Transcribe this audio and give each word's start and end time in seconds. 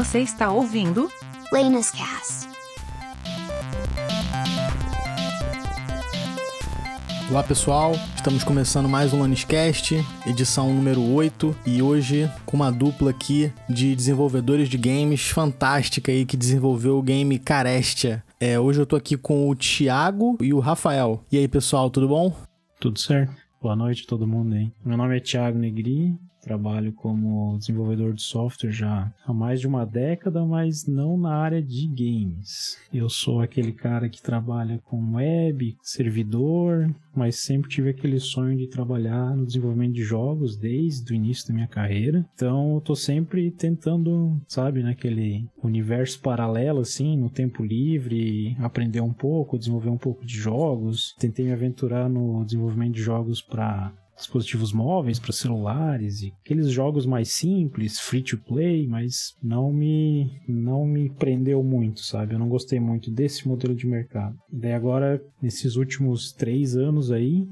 Você 0.00 0.20
está 0.20 0.50
ouvindo 0.50 1.10
Lena's 1.52 1.90
Cast. 1.90 2.48
Olá 7.30 7.42
pessoal, 7.42 7.92
estamos 8.16 8.42
começando 8.42 8.88
mais 8.88 9.12
um 9.12 9.20
Laniscast, 9.20 9.96
edição 10.26 10.72
número 10.72 11.02
8, 11.02 11.54
e 11.66 11.82
hoje 11.82 12.32
com 12.46 12.56
uma 12.56 12.72
dupla 12.72 13.10
aqui 13.10 13.52
de 13.68 13.94
desenvolvedores 13.94 14.70
de 14.70 14.78
games 14.78 15.28
fantástica 15.28 16.10
aí 16.10 16.24
que 16.24 16.34
desenvolveu 16.34 16.96
o 16.96 17.02
game 17.02 17.38
Carestia. 17.38 18.24
É, 18.40 18.58
hoje 18.58 18.80
eu 18.80 18.86
tô 18.86 18.96
aqui 18.96 19.18
com 19.18 19.50
o 19.50 19.54
Thiago 19.54 20.38
e 20.40 20.54
o 20.54 20.60
Rafael. 20.60 21.22
E 21.30 21.36
aí 21.36 21.46
pessoal, 21.46 21.90
tudo 21.90 22.08
bom? 22.08 22.34
Tudo 22.80 22.98
certo? 22.98 23.34
Boa 23.60 23.76
noite 23.76 24.04
a 24.06 24.08
todo 24.08 24.26
mundo 24.26 24.54
aí. 24.54 24.72
Meu 24.82 24.96
nome 24.96 25.18
é 25.18 25.20
Thiago 25.20 25.58
Negri, 25.58 26.18
Trabalho 26.42 26.92
como 26.92 27.58
desenvolvedor 27.58 28.14
de 28.14 28.22
software 28.22 28.70
já 28.70 29.12
há 29.26 29.32
mais 29.32 29.60
de 29.60 29.66
uma 29.66 29.84
década, 29.84 30.44
mas 30.44 30.86
não 30.86 31.16
na 31.16 31.34
área 31.34 31.62
de 31.62 31.86
games. 31.86 32.78
Eu 32.92 33.08
sou 33.08 33.40
aquele 33.40 33.72
cara 33.72 34.08
que 34.08 34.22
trabalha 34.22 34.80
com 34.84 35.14
web, 35.14 35.76
servidor, 35.82 36.94
mas 37.14 37.36
sempre 37.36 37.68
tive 37.68 37.90
aquele 37.90 38.18
sonho 38.18 38.56
de 38.56 38.66
trabalhar 38.66 39.36
no 39.36 39.46
desenvolvimento 39.46 39.94
de 39.94 40.02
jogos 40.02 40.56
desde 40.56 41.12
o 41.12 41.14
início 41.14 41.48
da 41.48 41.54
minha 41.54 41.66
carreira. 41.66 42.26
Então 42.34 42.74
eu 42.74 42.80
tô 42.80 42.94
sempre 42.96 43.50
tentando, 43.50 44.40
sabe, 44.48 44.82
naquele 44.82 45.46
universo 45.62 46.20
paralelo 46.20 46.80
assim, 46.80 47.16
no 47.16 47.28
tempo 47.28 47.62
livre, 47.62 48.56
aprender 48.60 49.00
um 49.00 49.12
pouco, 49.12 49.58
desenvolver 49.58 49.90
um 49.90 49.98
pouco 49.98 50.24
de 50.24 50.34
jogos. 50.34 51.14
Tentei 51.18 51.44
me 51.44 51.52
aventurar 51.52 52.08
no 52.08 52.44
desenvolvimento 52.44 52.94
de 52.94 53.02
jogos 53.02 53.42
para 53.42 53.92
dispositivos 54.20 54.72
móveis 54.72 55.18
para 55.18 55.32
celulares 55.32 56.22
e 56.22 56.32
aqueles 56.44 56.70
jogos 56.70 57.06
mais 57.06 57.30
simples, 57.30 57.98
free 57.98 58.22
to 58.22 58.38
play, 58.38 58.86
mas 58.86 59.34
não 59.42 59.72
me 59.72 60.30
não 60.46 60.86
me 60.86 61.10
prendeu 61.10 61.62
muito, 61.62 62.00
sabe? 62.00 62.34
Eu 62.34 62.38
não 62.38 62.48
gostei 62.48 62.78
muito 62.78 63.10
desse 63.10 63.48
modelo 63.48 63.74
de 63.74 63.86
mercado. 63.86 64.36
E 64.52 64.56
daí 64.56 64.72
agora, 64.72 65.22
nesses 65.42 65.76
últimos 65.76 66.32
três 66.32 66.76
anos 66.76 67.10
aí, 67.10 67.46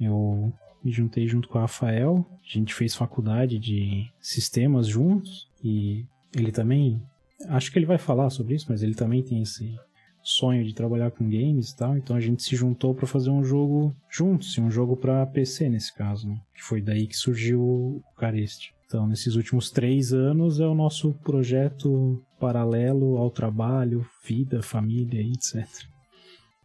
eu 0.00 0.52
me 0.82 0.90
juntei 0.90 1.28
junto 1.28 1.48
com 1.48 1.58
o 1.58 1.60
Rafael, 1.60 2.26
a 2.42 2.58
gente 2.58 2.74
fez 2.74 2.94
faculdade 2.94 3.58
de 3.58 4.10
sistemas 4.20 4.86
juntos 4.86 5.48
e 5.62 6.04
ele 6.34 6.50
também, 6.50 7.00
acho 7.48 7.70
que 7.70 7.78
ele 7.78 7.86
vai 7.86 7.98
falar 7.98 8.30
sobre 8.30 8.54
isso, 8.54 8.66
mas 8.68 8.82
ele 8.82 8.94
também 8.94 9.22
tem 9.22 9.42
esse 9.42 9.76
sonho 10.22 10.64
de 10.64 10.74
trabalhar 10.74 11.10
com 11.10 11.24
games 11.24 11.70
e 11.70 11.76
tal, 11.76 11.96
então 11.96 12.14
a 12.14 12.20
gente 12.20 12.42
se 12.42 12.54
juntou 12.54 12.94
para 12.94 13.06
fazer 13.06 13.30
um 13.30 13.44
jogo 13.44 13.94
juntos, 14.08 14.56
um 14.58 14.70
jogo 14.70 14.96
para 14.96 15.26
PC 15.26 15.68
nesse 15.68 15.94
caso, 15.94 16.28
né? 16.28 16.40
que 16.54 16.62
foi 16.62 16.80
daí 16.80 17.06
que 17.06 17.16
surgiu 17.16 17.60
o 17.60 18.02
Careste. 18.16 18.74
Então, 18.86 19.06
nesses 19.06 19.36
últimos 19.36 19.70
três 19.70 20.12
anos 20.12 20.60
é 20.60 20.66
o 20.66 20.74
nosso 20.74 21.12
projeto 21.24 22.22
paralelo 22.38 23.16
ao 23.16 23.30
trabalho, 23.30 24.06
vida, 24.22 24.62
família, 24.62 25.22
etc. 25.22 25.66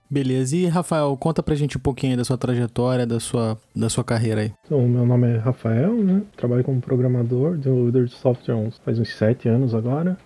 Beleza. 0.09 0.55
E 0.55 0.65
Rafael, 0.67 1.15
conta 1.17 1.41
pra 1.41 1.55
gente 1.55 1.77
um 1.77 1.81
pouquinho 1.81 2.17
da 2.17 2.25
sua 2.25 2.37
trajetória, 2.37 3.05
da 3.05 3.19
sua, 3.19 3.57
da 3.75 3.89
sua 3.89 4.03
carreira 4.03 4.41
aí. 4.41 4.53
Então, 4.65 4.87
meu 4.87 5.05
nome 5.05 5.35
é 5.35 5.37
Rafael, 5.37 5.95
né? 6.03 6.21
Trabalho 6.35 6.63
como 6.63 6.81
programador, 6.81 7.57
desenvolvedor 7.57 8.05
de 8.05 8.13
software 8.13 8.71
faz 8.83 8.99
uns 8.99 9.15
sete 9.15 9.47
anos 9.47 9.73
agora 9.73 10.17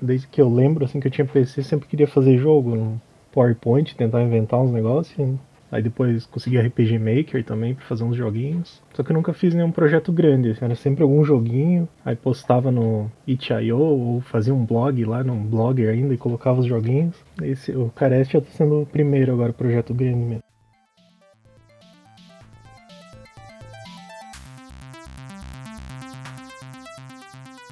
desde 0.00 0.26
que 0.26 0.40
eu 0.40 0.48
lembro, 0.48 0.84
assim, 0.84 1.00
que 1.00 1.06
eu 1.06 1.12
tinha 1.12 1.26
PC, 1.26 1.62
sempre 1.62 1.88
queria 1.88 2.06
fazer 2.06 2.38
jogo 2.38 2.74
no 2.74 3.00
PowerPoint, 3.32 3.94
tentar 3.94 4.22
inventar 4.22 4.60
uns 4.60 4.72
negócios. 4.72 5.38
Aí 5.70 5.82
depois 5.82 6.24
consegui 6.26 6.58
RPG 6.58 6.98
Maker 6.98 7.44
também 7.44 7.74
para 7.74 7.84
fazer 7.84 8.04
uns 8.04 8.16
joguinhos. 8.16 8.80
Só 8.94 9.02
que 9.02 9.10
eu 9.10 9.14
nunca 9.14 9.32
fiz 9.32 9.52
nenhum 9.52 9.72
projeto 9.72 10.12
grande, 10.12 10.50
assim, 10.50 10.64
era 10.64 10.76
sempre 10.76 11.02
algum 11.02 11.24
joguinho, 11.24 11.88
aí 12.04 12.14
postava 12.14 12.70
no 12.70 13.10
itch.io 13.26 13.78
ou 13.78 14.20
fazia 14.20 14.54
um 14.54 14.64
blog 14.64 15.04
lá, 15.04 15.24
num 15.24 15.44
blogger 15.44 15.90
ainda 15.90 16.14
e 16.14 16.16
colocava 16.16 16.60
os 16.60 16.66
joguinhos. 16.66 17.16
Esse, 17.42 17.72
o 17.72 17.90
Carest 17.94 18.32
já 18.32 18.40
tá 18.40 18.48
sendo 18.52 18.82
o 18.82 18.86
primeiro 18.86 19.32
agora, 19.32 19.52
projeto 19.52 19.92
grande 19.92 20.24
mesmo. 20.24 20.45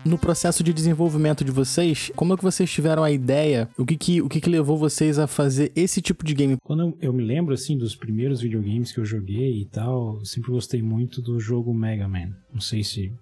No 0.05 0.19
processo 0.19 0.63
de 0.63 0.73
desenvolvimento 0.73 1.43
de 1.43 1.51
vocês, 1.51 2.13
como 2.15 2.35
é 2.35 2.37
que 2.37 2.43
vocês 2.43 2.71
tiveram 2.71 3.03
a 3.03 3.11
ideia? 3.11 3.69
O 3.79 3.87
que 3.87 3.97
que, 3.97 4.21
o 4.21 4.29
que, 4.29 4.39
que 4.39 4.51
levou 4.51 4.77
vocês 4.77 5.19
a 5.19 5.27
fazer 5.27 5.73
esse 5.75 6.03
tipo 6.03 6.23
de 6.23 6.35
game? 6.35 6.57
Quando 6.63 6.95
eu, 7.01 7.13
me 7.13 7.23
lembro, 7.23 7.55
assim, 7.55 7.79
dos 7.79 7.97
primeiros 7.97 8.43
videogames 8.43 8.93
que 8.93 9.01
eu 9.01 9.05
joguei 9.07 9.63
e 9.63 9.65
tal, 9.65 10.19
eu 10.19 10.25
sempre 10.27 10.51
gostei 10.51 10.83
muito 10.83 11.23
do 11.23 11.41
jogo 11.41 11.73
Mega 11.73 12.07
Man. 12.07 12.37
Não 12.53 12.61
sei 12.61 12.85
se 12.85 13.13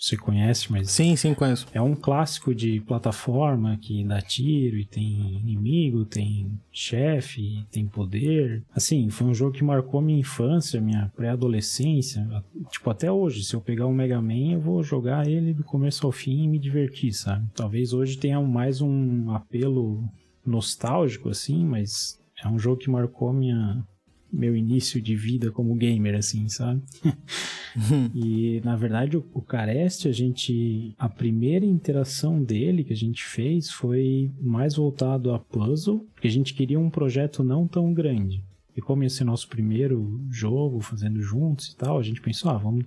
você 0.00 0.16
conhece, 0.16 0.72
mas. 0.72 0.90
Sim, 0.90 1.14
sim, 1.14 1.34
conheço. 1.34 1.66
É 1.74 1.80
um 1.80 1.94
clássico 1.94 2.54
de 2.54 2.80
plataforma 2.80 3.76
que 3.76 4.02
dá 4.02 4.20
tiro 4.22 4.78
e 4.78 4.86
tem 4.86 5.38
inimigo, 5.38 6.06
tem 6.06 6.50
chefe, 6.72 7.66
tem 7.70 7.86
poder. 7.86 8.64
Assim, 8.74 9.10
foi 9.10 9.26
um 9.26 9.34
jogo 9.34 9.52
que 9.52 9.62
marcou 9.62 10.00
minha 10.00 10.18
infância, 10.18 10.80
minha 10.80 11.12
pré-adolescência. 11.14 12.26
Tipo, 12.70 12.88
até 12.88 13.12
hoje, 13.12 13.44
se 13.44 13.54
eu 13.54 13.60
pegar 13.60 13.86
um 13.86 13.92
Mega 13.92 14.22
Man, 14.22 14.52
eu 14.52 14.60
vou 14.60 14.82
jogar 14.82 15.26
ele 15.28 15.52
do 15.52 15.62
começo 15.62 16.06
ao 16.06 16.12
fim 16.12 16.44
e 16.44 16.48
me 16.48 16.58
divertir, 16.58 17.12
sabe? 17.12 17.46
Talvez 17.54 17.92
hoje 17.92 18.16
tenha 18.16 18.40
mais 18.40 18.80
um 18.80 19.30
apelo 19.32 20.08
nostálgico, 20.46 21.28
assim, 21.28 21.62
mas 21.64 22.18
é 22.42 22.48
um 22.48 22.58
jogo 22.58 22.78
que 22.78 22.90
marcou 22.90 23.32
minha, 23.34 23.84
meu 24.32 24.56
início 24.56 25.00
de 25.00 25.14
vida 25.16 25.50
como 25.50 25.74
gamer, 25.74 26.16
assim, 26.16 26.48
sabe? 26.48 26.82
e 28.14 28.60
na 28.64 28.76
verdade 28.76 29.16
o, 29.16 29.26
o 29.32 29.42
Careste, 29.42 30.08
a 30.08 30.12
gente. 30.12 30.94
A 30.98 31.08
primeira 31.08 31.64
interação 31.64 32.42
dele 32.42 32.84
que 32.84 32.92
a 32.92 32.96
gente 32.96 33.24
fez 33.24 33.70
foi 33.70 34.30
mais 34.40 34.76
voltado 34.76 35.32
a 35.32 35.38
puzzle, 35.38 36.06
porque 36.14 36.28
a 36.28 36.30
gente 36.30 36.54
queria 36.54 36.78
um 36.78 36.90
projeto 36.90 37.42
não 37.42 37.66
tão 37.66 37.92
grande. 37.92 38.44
E 38.76 38.80
como 38.80 39.04
esse 39.04 39.22
é 39.22 39.24
nosso 39.24 39.48
primeiro 39.48 40.20
jogo, 40.30 40.80
fazendo 40.80 41.20
juntos 41.20 41.68
e 41.68 41.76
tal, 41.76 41.98
a 41.98 42.02
gente 42.02 42.20
pensou, 42.20 42.50
ah, 42.50 42.56
vamos, 42.56 42.86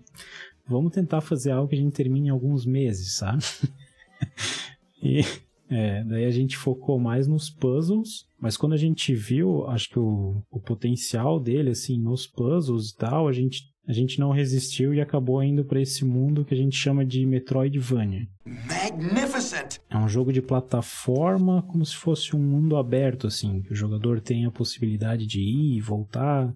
vamos 0.66 0.94
tentar 0.94 1.22
fazer 1.22 1.52
algo 1.52 1.68
que 1.68 1.76
a 1.76 1.78
gente 1.78 1.94
termine 1.94 2.28
em 2.28 2.32
alguns 2.32 2.66
meses, 2.66 3.14
sabe? 3.16 3.44
e 5.03 5.24
é, 5.73 6.03
daí 6.03 6.25
a 6.25 6.31
gente 6.31 6.56
focou 6.56 7.00
mais 7.00 7.28
nos 7.28 7.50
puzzles, 7.50 8.28
mas 8.39 8.56
quando 8.56 8.73
a 8.73 8.78
gente 8.78 9.13
viu, 9.16 9.66
acho 9.67 9.89
que 9.89 9.97
o, 9.97 10.44
o 10.51 10.59
potencial 10.59 11.39
dele, 11.39 11.72
assim, 11.72 11.97
nos 11.97 12.28
puzzles 12.28 12.91
e 12.91 12.97
tal, 12.97 13.28
a 13.28 13.31
gente, 13.31 13.63
a 13.88 13.91
gente 13.91 14.19
não 14.19 14.29
resistiu 14.29 14.94
e 14.94 15.01
acabou 15.01 15.41
indo 15.41 15.66
para 15.66 15.81
esse 15.81 16.06
mundo 16.06 16.45
que 16.45 16.53
a 16.53 16.57
gente 16.57 16.78
chama 16.78 17.03
de 17.03 17.25
Metroidvania. 17.25 18.28
Magnificent! 18.45 19.79
É 19.89 19.97
um 19.97 20.07
jogo 20.07 20.31
de 20.31 20.44
plataforma 20.44 21.63
como 21.63 21.84
se 21.84 21.95
fosse 21.95 22.35
um 22.35 22.40
mundo 22.40 22.78
aberto, 22.78 23.25
assim, 23.25 23.63
que 23.63 23.73
o 23.73 23.75
jogador 23.75 24.22
tem 24.22 24.45
a 24.45 24.51
possibilidade 24.51 25.25
de 25.25 25.41
ir 25.41 25.78
e 25.78 25.81
voltar 25.81 26.53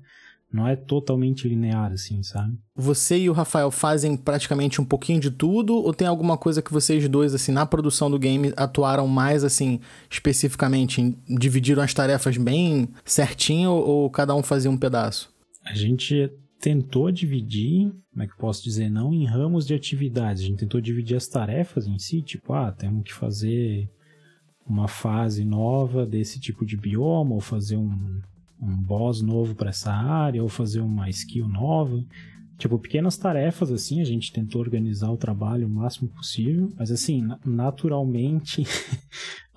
não 0.51 0.67
é 0.67 0.75
totalmente 0.75 1.47
linear, 1.47 1.91
assim, 1.91 2.23
sabe? 2.23 2.57
Você 2.75 3.17
e 3.17 3.29
o 3.29 3.33
Rafael 3.33 3.69
fazem 3.69 4.15
praticamente 4.15 4.79
um 4.79 4.85
pouquinho 4.85 5.19
de 5.19 5.29
tudo, 5.29 5.75
ou 5.75 5.93
tem 5.93 6.07
alguma 6.07 6.37
coisa 6.37 6.61
que 6.61 6.71
vocês 6.71 7.07
dois, 7.09 7.33
assim, 7.33 7.51
na 7.51 7.65
produção 7.65 8.09
do 8.09 8.17
game, 8.17 8.53
atuaram 8.55 9.07
mais, 9.07 9.43
assim, 9.43 9.79
especificamente? 10.09 11.15
Dividiram 11.27 11.83
as 11.83 11.93
tarefas 11.93 12.37
bem 12.37 12.89
certinho, 13.03 13.71
ou 13.71 14.09
cada 14.09 14.33
um 14.35 14.41
fazia 14.41 14.71
um 14.71 14.77
pedaço? 14.77 15.29
A 15.65 15.73
gente 15.73 16.31
tentou 16.59 17.11
dividir, 17.11 17.91
como 18.11 18.23
é 18.23 18.27
que 18.27 18.33
eu 18.33 18.37
posso 18.37 18.63
dizer, 18.63 18.89
não 18.89 19.13
em 19.13 19.25
ramos 19.25 19.67
de 19.67 19.73
atividades, 19.73 20.43
a 20.43 20.45
gente 20.45 20.59
tentou 20.59 20.81
dividir 20.81 21.17
as 21.17 21.27
tarefas 21.27 21.87
em 21.87 21.99
si, 21.99 22.21
tipo, 22.21 22.53
ah, 22.53 22.71
temos 22.71 23.03
que 23.03 23.13
fazer 23.13 23.89
uma 24.65 24.87
fase 24.87 25.45
nova 25.45 26.05
desse 26.05 26.39
tipo 26.39 26.65
de 26.65 26.77
bioma, 26.77 27.35
ou 27.35 27.41
fazer 27.41 27.77
um, 27.77 28.21
um 28.61 28.75
boss 28.75 29.21
novo 29.21 29.55
para 29.55 29.69
essa 29.69 29.91
área 29.91 30.41
ou 30.41 30.49
fazer 30.49 30.81
uma 30.81 31.09
skill 31.09 31.47
nova. 31.47 32.03
Tipo, 32.57 32.79
pequenas 32.79 33.17
tarefas 33.17 33.71
assim, 33.71 34.01
a 34.01 34.05
gente 34.05 34.33
tentou 34.33 34.59
organizar 34.59 35.11
o 35.11 35.17
trabalho 35.17 35.67
o 35.67 35.69
máximo 35.69 36.09
possível, 36.09 36.71
mas 36.75 36.91
assim, 36.91 37.27
naturalmente 37.45 38.65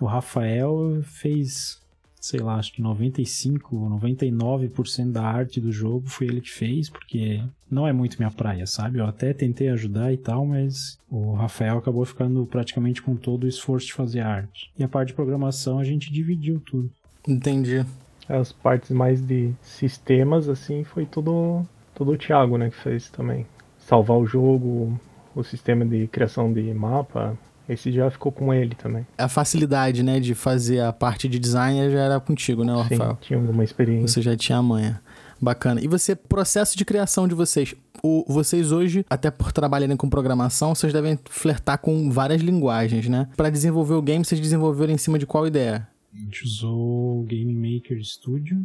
o 0.00 0.06
Rafael 0.06 1.00
fez, 1.04 1.80
sei 2.20 2.40
lá, 2.40 2.56
acho 2.56 2.72
que 2.72 2.82
95 2.82 3.76
ou 3.76 3.88
99% 4.00 5.12
da 5.12 5.22
arte 5.22 5.60
do 5.60 5.70
jogo 5.70 6.08
foi 6.08 6.26
ele 6.26 6.40
que 6.40 6.50
fez, 6.50 6.90
porque 6.90 7.40
não 7.70 7.86
é 7.86 7.92
muito 7.92 8.18
minha 8.18 8.32
praia, 8.32 8.66
sabe? 8.66 8.98
Eu 8.98 9.06
até 9.06 9.32
tentei 9.32 9.68
ajudar 9.68 10.12
e 10.12 10.16
tal, 10.16 10.44
mas 10.44 10.98
o 11.08 11.34
Rafael 11.34 11.78
acabou 11.78 12.04
ficando 12.04 12.44
praticamente 12.46 13.00
com 13.00 13.14
todo 13.14 13.44
o 13.44 13.48
esforço 13.48 13.86
de 13.86 13.92
fazer 13.92 14.20
arte. 14.20 14.72
E 14.76 14.82
a 14.82 14.88
parte 14.88 15.08
de 15.08 15.14
programação 15.14 15.78
a 15.78 15.84
gente 15.84 16.12
dividiu 16.12 16.58
tudo. 16.58 16.90
Entendi. 17.26 17.84
As 18.28 18.52
partes 18.52 18.90
mais 18.90 19.20
de 19.20 19.52
sistemas, 19.62 20.48
assim, 20.48 20.84
foi 20.84 21.06
tudo, 21.06 21.64
tudo 21.94 22.12
o 22.12 22.18
Thiago, 22.18 22.58
né, 22.58 22.70
que 22.70 22.76
fez 22.76 23.08
também. 23.08 23.46
Salvar 23.78 24.16
o 24.16 24.26
jogo, 24.26 24.98
o 25.34 25.44
sistema 25.44 25.84
de 25.84 26.08
criação 26.08 26.52
de 26.52 26.62
mapa, 26.74 27.38
esse 27.68 27.90
já 27.92 28.10
ficou 28.10 28.30
com 28.30 28.54
ele 28.54 28.74
também. 28.74 29.06
A 29.18 29.28
facilidade, 29.28 30.02
né, 30.02 30.20
de 30.20 30.34
fazer 30.34 30.80
a 30.80 30.92
parte 30.92 31.28
de 31.28 31.38
design 31.38 31.90
já 31.90 32.00
era 32.00 32.20
contigo, 32.20 32.64
né, 32.64 32.72
Rafael? 32.74 33.10
Sim, 33.10 33.16
tinha 33.20 33.38
alguma 33.38 33.64
experiência. 33.64 34.08
Você 34.08 34.22
já 34.22 34.36
tinha 34.36 34.58
a 34.58 34.62
manha. 34.62 35.00
Bacana. 35.40 35.80
E 35.82 35.88
você, 35.88 36.16
processo 36.16 36.78
de 36.78 36.84
criação 36.84 37.28
de 37.28 37.34
vocês, 37.34 37.74
o, 38.02 38.24
vocês 38.26 38.72
hoje, 38.72 39.04
até 39.10 39.30
por 39.30 39.52
trabalharem 39.52 39.96
com 39.96 40.08
programação, 40.08 40.74
vocês 40.74 40.92
devem 40.92 41.18
flertar 41.28 41.78
com 41.78 42.10
várias 42.10 42.40
linguagens, 42.40 43.06
né? 43.08 43.28
Para 43.36 43.50
desenvolver 43.50 43.94
o 43.94 44.02
game, 44.02 44.24
vocês 44.24 44.40
desenvolveram 44.40 44.94
em 44.94 44.98
cima 44.98 45.18
de 45.18 45.26
qual 45.26 45.46
ideia? 45.46 45.86
A 46.16 46.20
gente 46.20 46.44
usou 46.44 47.20
o 47.20 47.24
Game 47.24 47.54
Maker 47.54 48.02
Studio. 48.02 48.64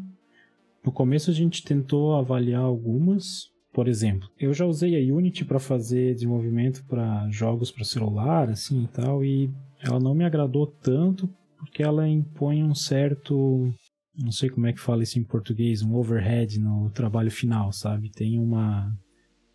No 0.84 0.92
começo 0.92 1.30
a 1.30 1.34
gente 1.34 1.64
tentou 1.64 2.16
avaliar 2.16 2.62
algumas. 2.62 3.52
Por 3.74 3.88
exemplo, 3.88 4.30
eu 4.40 4.54
já 4.54 4.66
usei 4.66 4.96
a 4.96 5.14
Unity 5.14 5.46
para 5.46 5.60
fazer 5.60 6.14
desenvolvimento 6.14 6.84
para 6.86 7.30
jogos 7.30 7.72
para 7.72 7.84
celular, 7.84 8.50
assim 8.50 8.84
e 8.84 8.88
tal, 8.88 9.24
e 9.24 9.50
ela 9.82 10.00
não 10.00 10.14
me 10.14 10.26
agradou 10.26 10.68
tanto 10.68 11.30
porque 11.58 11.84
ela 11.84 12.08
impõe 12.08 12.64
um 12.64 12.76
certo 12.76 13.72
não 14.18 14.32
sei 14.32 14.50
como 14.50 14.68
é 14.68 14.74
que 14.74 14.80
fala 14.80 15.04
isso 15.04 15.18
em 15.20 15.24
português, 15.24 15.82
um 15.82 15.96
overhead 15.96 16.60
no 16.60 16.90
trabalho 16.90 17.32
final, 17.32 17.72
sabe? 17.72 18.10
Tem 18.10 18.38
uma, 18.38 18.94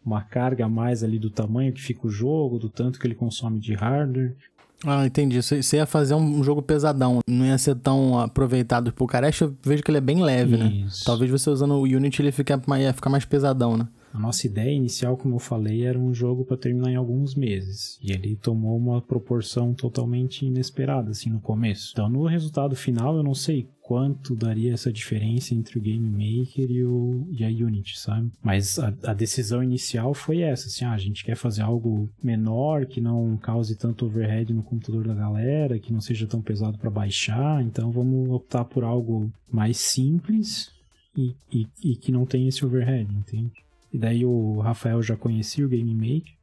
uma 0.04 0.22
carga 0.22 0.64
a 0.64 0.68
mais 0.68 1.04
ali 1.04 1.18
do 1.18 1.30
tamanho 1.30 1.72
que 1.72 1.82
fica 1.82 2.06
o 2.06 2.10
jogo, 2.10 2.58
do 2.58 2.68
tanto 2.68 2.98
que 2.98 3.06
ele 3.06 3.14
consome 3.14 3.60
de 3.60 3.74
hardware. 3.74 4.34
Ah, 4.86 5.04
entendi. 5.04 5.42
Você 5.42 5.76
ia 5.76 5.84
fazer 5.86 6.14
um 6.14 6.42
jogo 6.44 6.62
pesadão, 6.62 7.18
não 7.26 7.44
ia 7.44 7.58
ser 7.58 7.74
tão 7.74 8.20
aproveitado. 8.20 8.94
O 8.98 9.06
Careste 9.06 9.42
eu 9.42 9.54
vejo 9.62 9.82
que 9.82 9.90
ele 9.90 9.98
é 9.98 10.00
bem 10.00 10.22
leve, 10.22 10.56
né? 10.56 10.66
Isso. 10.66 11.00
né? 11.00 11.02
Talvez 11.04 11.28
você 11.30 11.50
usando 11.50 11.74
o 11.74 11.82
Unity 11.82 12.22
ele 12.22 12.30
fique, 12.30 12.52
ia 12.52 12.92
ficar 12.92 13.10
mais 13.10 13.24
pesadão, 13.24 13.76
né? 13.76 13.88
A 14.16 14.18
nossa 14.18 14.46
ideia 14.46 14.72
inicial, 14.72 15.14
como 15.14 15.34
eu 15.34 15.38
falei, 15.38 15.84
era 15.84 15.98
um 15.98 16.14
jogo 16.14 16.42
para 16.42 16.56
terminar 16.56 16.90
em 16.90 16.96
alguns 16.96 17.34
meses. 17.34 17.98
E 18.02 18.12
ele 18.12 18.34
tomou 18.34 18.74
uma 18.74 19.02
proporção 19.02 19.74
totalmente 19.74 20.46
inesperada, 20.46 21.10
assim, 21.10 21.28
no 21.28 21.38
começo. 21.38 21.90
Então, 21.92 22.08
no 22.08 22.24
resultado 22.24 22.74
final, 22.74 23.14
eu 23.14 23.22
não 23.22 23.34
sei 23.34 23.68
quanto 23.82 24.34
daria 24.34 24.72
essa 24.72 24.90
diferença 24.90 25.54
entre 25.54 25.78
o 25.78 25.82
Game 25.82 26.08
Maker 26.08 26.70
e, 26.70 26.82
o, 26.82 27.28
e 27.30 27.44
a 27.44 27.48
Unity, 27.48 28.00
sabe? 28.00 28.32
Mas 28.42 28.78
a, 28.78 28.88
a, 29.04 29.12
decisão 29.12 29.62
inicial 29.62 30.14
foi 30.14 30.40
essa, 30.40 30.66
assim, 30.66 30.86
ah, 30.86 30.92
a 30.92 30.98
gente 30.98 31.22
quer 31.22 31.36
fazer 31.36 31.60
algo 31.60 32.08
menor, 32.22 32.86
que 32.86 33.02
não 33.02 33.36
cause 33.36 33.76
tanto 33.76 34.06
overhead 34.06 34.50
no 34.50 34.62
computador 34.62 35.06
da 35.06 35.14
galera, 35.14 35.78
que 35.78 35.92
não 35.92 36.00
seja 36.00 36.26
tão 36.26 36.40
pesado 36.40 36.78
para 36.78 36.90
baixar, 36.90 37.62
então 37.62 37.92
vamos 37.92 38.30
optar 38.30 38.64
por 38.64 38.82
algo 38.82 39.30
mais 39.52 39.76
simples 39.76 40.72
e, 41.14 41.36
e, 41.52 41.66
e 41.84 41.96
que 41.96 42.10
não 42.10 42.24
tenha 42.24 42.48
esse 42.48 42.64
overhead, 42.64 43.08
entende? 43.14 43.65
E 43.96 43.98
daí 43.98 44.26
o 44.26 44.60
Rafael 44.60 45.02
já 45.02 45.16
conhecia 45.16 45.64
o 45.64 45.68
Game 45.70 45.94
Maker. 45.94 46.34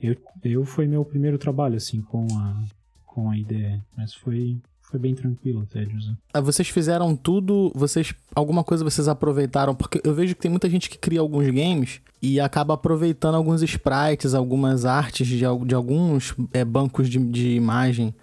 Eu, 0.00 0.16
eu 0.42 0.64
foi 0.64 0.86
meu 0.86 1.04
primeiro 1.04 1.36
trabalho, 1.36 1.76
assim, 1.76 2.00
com 2.00 2.26
a, 2.38 2.56
com 3.04 3.28
a 3.28 3.36
ideia. 3.36 3.84
Mas 3.94 4.14
foi, 4.14 4.56
foi 4.80 4.98
bem 4.98 5.14
tranquilo 5.14 5.60
até 5.60 5.84
de 5.84 5.94
usar. 5.94 6.16
Ah, 6.32 6.40
vocês 6.40 6.70
fizeram 6.70 7.14
tudo, 7.14 7.70
vocês 7.74 8.14
alguma 8.34 8.64
coisa 8.64 8.82
vocês 8.82 9.08
aproveitaram, 9.08 9.74
porque 9.74 10.00
eu 10.02 10.14
vejo 10.14 10.34
que 10.34 10.40
tem 10.40 10.50
muita 10.50 10.70
gente 10.70 10.88
que 10.88 10.96
cria 10.96 11.20
alguns 11.20 11.44
games 11.50 12.00
e 12.22 12.40
acaba 12.40 12.72
aproveitando 12.72 13.34
alguns 13.34 13.60
sprites, 13.60 14.32
algumas 14.32 14.86
artes 14.86 15.26
de, 15.26 15.40
de 15.66 15.74
alguns 15.74 16.34
é, 16.50 16.64
bancos 16.64 17.10
de, 17.10 17.18
de 17.18 17.50
imagem 17.50 18.14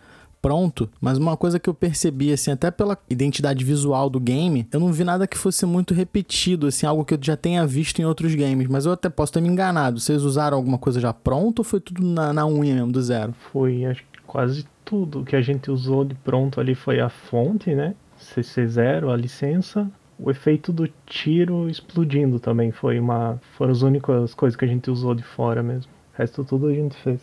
pronto, 0.42 0.90
mas 1.00 1.18
uma 1.18 1.36
coisa 1.36 1.60
que 1.60 1.70
eu 1.70 1.74
percebi, 1.74 2.32
assim, 2.32 2.52
até 2.52 2.72
pela 2.72 2.98
identidade 3.10 3.64
visual 3.64 4.10
do 4.10 4.20
game, 4.20 4.68
eu 4.72 4.80
não 4.80 4.92
vi 4.92 5.04
nada 5.04 5.28
que 5.28 5.38
fosse 5.38 5.66
muito 5.66 5.94
repetido, 5.94 6.68
assim, 6.68 6.86
algo 6.86 7.06
que 7.06 7.14
eu 7.14 7.20
já 7.22 7.36
tenha 7.36 7.66
visto 7.66 8.00
em 8.00 8.06
outros 8.06 8.34
games, 8.36 8.68
mas 8.68 8.86
eu 8.86 8.92
até 8.92 9.10
posso 9.10 9.34
ter 9.34 9.42
me 9.42 9.50
enganado. 9.50 10.00
Vocês 10.00 10.24
usaram 10.24 10.58
alguma 10.58 10.78
coisa 10.78 11.00
já 11.00 11.14
pronta 11.14 11.62
ou 11.62 11.66
foi 11.66 11.80
tudo 11.80 12.04
na, 12.04 12.34
na 12.34 12.48
unha 12.48 12.76
mesmo, 12.76 12.92
do 12.92 13.02
zero? 13.02 13.34
Foi, 13.52 13.86
acho 13.86 14.04
que 14.12 14.22
quase 14.26 14.66
tudo 14.84 15.24
que 15.24 15.36
a 15.36 15.42
gente 15.42 15.70
usou 15.70 16.06
de 16.06 16.16
pronto 16.16 16.60
ali 16.60 16.76
foi 16.76 17.00
a 17.00 17.10
fonte, 17.10 17.74
né? 17.76 17.94
CC0, 18.20 19.12
a 19.12 19.16
licença, 19.16 19.90
o 20.20 20.32
efeito 20.32 20.74
do 20.74 20.90
tiro 21.06 21.70
explodindo 21.70 22.40
também 22.40 22.72
foi 22.72 23.00
uma 23.00 23.40
foram 23.58 23.72
as 23.72 23.82
únicas 23.82 24.34
coisas 24.34 24.56
que 24.56 24.66
a 24.66 24.68
gente 24.68 24.90
usou 24.90 25.14
de 25.14 25.24
fora 25.24 25.62
mesmo. 25.62 25.92
O 26.14 26.18
resto 26.18 26.44
tudo 26.44 26.68
a 26.68 26.74
gente 26.74 26.96
fez. 26.98 27.22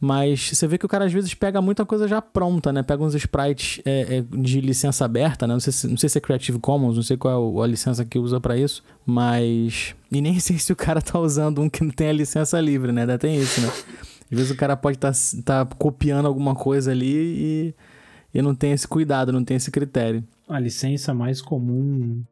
Mas 0.00 0.50
você 0.50 0.66
vê 0.66 0.76
que 0.76 0.84
o 0.84 0.88
cara 0.88 1.06
às 1.06 1.12
vezes 1.12 1.32
pega 1.34 1.62
muita 1.62 1.86
coisa 1.86 2.06
já 2.06 2.20
pronta, 2.20 2.72
né? 2.72 2.82
Pega 2.82 3.02
uns 3.02 3.14
sprites 3.14 3.80
é, 3.84 4.18
é, 4.18 4.24
de 4.36 4.60
licença 4.60 5.04
aberta, 5.04 5.46
né? 5.46 5.54
Não 5.54 5.60
sei, 5.60 5.72
se, 5.72 5.88
não 5.88 5.96
sei 5.96 6.08
se 6.08 6.18
é 6.18 6.20
Creative 6.20 6.58
Commons, 6.58 6.96
não 6.96 7.02
sei 7.02 7.16
qual 7.16 7.62
é 7.62 7.64
a 7.64 7.66
licença 7.66 8.04
que 8.04 8.18
usa 8.18 8.40
para 8.40 8.56
isso, 8.56 8.82
mas. 9.06 9.94
E 10.10 10.20
nem 10.20 10.38
sei 10.40 10.58
se 10.58 10.72
o 10.72 10.76
cara 10.76 11.00
tá 11.00 11.18
usando 11.18 11.60
um 11.60 11.70
que 11.70 11.82
não 11.82 11.90
tem 11.90 12.08
a 12.08 12.12
licença 12.12 12.60
livre, 12.60 12.92
né? 12.92 13.02
Ainda 13.02 13.18
tem 13.18 13.36
isso, 13.36 13.60
né? 13.60 13.68
Às 13.68 14.38
vezes 14.38 14.50
o 14.50 14.56
cara 14.56 14.76
pode 14.76 14.96
estar 14.96 15.12
tá, 15.44 15.64
tá 15.64 15.76
copiando 15.76 16.26
alguma 16.26 16.54
coisa 16.54 16.90
ali 16.90 17.14
e, 17.14 17.74
e 18.34 18.42
não 18.42 18.54
tem 18.54 18.72
esse 18.72 18.88
cuidado, 18.88 19.32
não 19.32 19.44
tem 19.44 19.56
esse 19.56 19.70
critério. 19.70 20.24
A 20.48 20.58
licença 20.58 21.14
mais 21.14 21.40
comum 21.40 22.22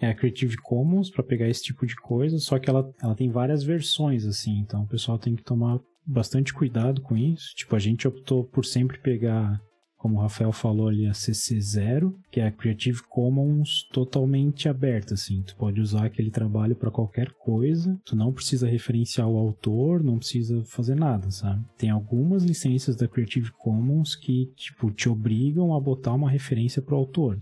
é 0.00 0.08
a 0.08 0.14
Creative 0.14 0.56
Commons 0.56 1.10
para 1.10 1.22
pegar 1.22 1.48
esse 1.48 1.62
tipo 1.62 1.86
de 1.86 1.94
coisa, 1.94 2.38
só 2.38 2.58
que 2.58 2.68
ela, 2.68 2.92
ela 3.00 3.14
tem 3.14 3.30
várias 3.30 3.62
versões, 3.62 4.26
assim, 4.26 4.58
então 4.58 4.82
o 4.82 4.88
pessoal 4.88 5.18
tem 5.18 5.36
que 5.36 5.44
tomar 5.44 5.78
bastante 6.06 6.52
cuidado 6.52 7.00
com 7.00 7.16
isso. 7.16 7.54
Tipo, 7.54 7.76
a 7.76 7.78
gente 7.78 8.06
optou 8.06 8.44
por 8.44 8.64
sempre 8.64 8.98
pegar, 8.98 9.60
como 9.96 10.16
o 10.16 10.20
Rafael 10.20 10.52
falou 10.52 10.88
ali, 10.88 11.06
a 11.06 11.12
CC0, 11.12 12.12
que 12.30 12.40
é 12.40 12.46
a 12.46 12.52
Creative 12.52 13.02
Commons 13.08 13.86
totalmente 13.92 14.68
aberta, 14.68 15.14
assim. 15.14 15.42
Tu 15.42 15.54
pode 15.56 15.80
usar 15.80 16.06
aquele 16.06 16.30
trabalho 16.30 16.74
para 16.74 16.90
qualquer 16.90 17.30
coisa, 17.32 17.98
tu 18.04 18.16
não 18.16 18.32
precisa 18.32 18.68
referenciar 18.68 19.28
o 19.28 19.36
autor, 19.36 20.02
não 20.02 20.18
precisa 20.18 20.64
fazer 20.64 20.96
nada, 20.96 21.30
sabe? 21.30 21.64
Tem 21.78 21.90
algumas 21.90 22.42
licenças 22.42 22.96
da 22.96 23.06
Creative 23.06 23.52
Commons 23.52 24.16
que, 24.16 24.52
tipo, 24.56 24.90
te 24.90 25.08
obrigam 25.08 25.74
a 25.74 25.80
botar 25.80 26.14
uma 26.14 26.30
referência 26.30 26.82
pro 26.82 26.96
autor. 26.96 27.40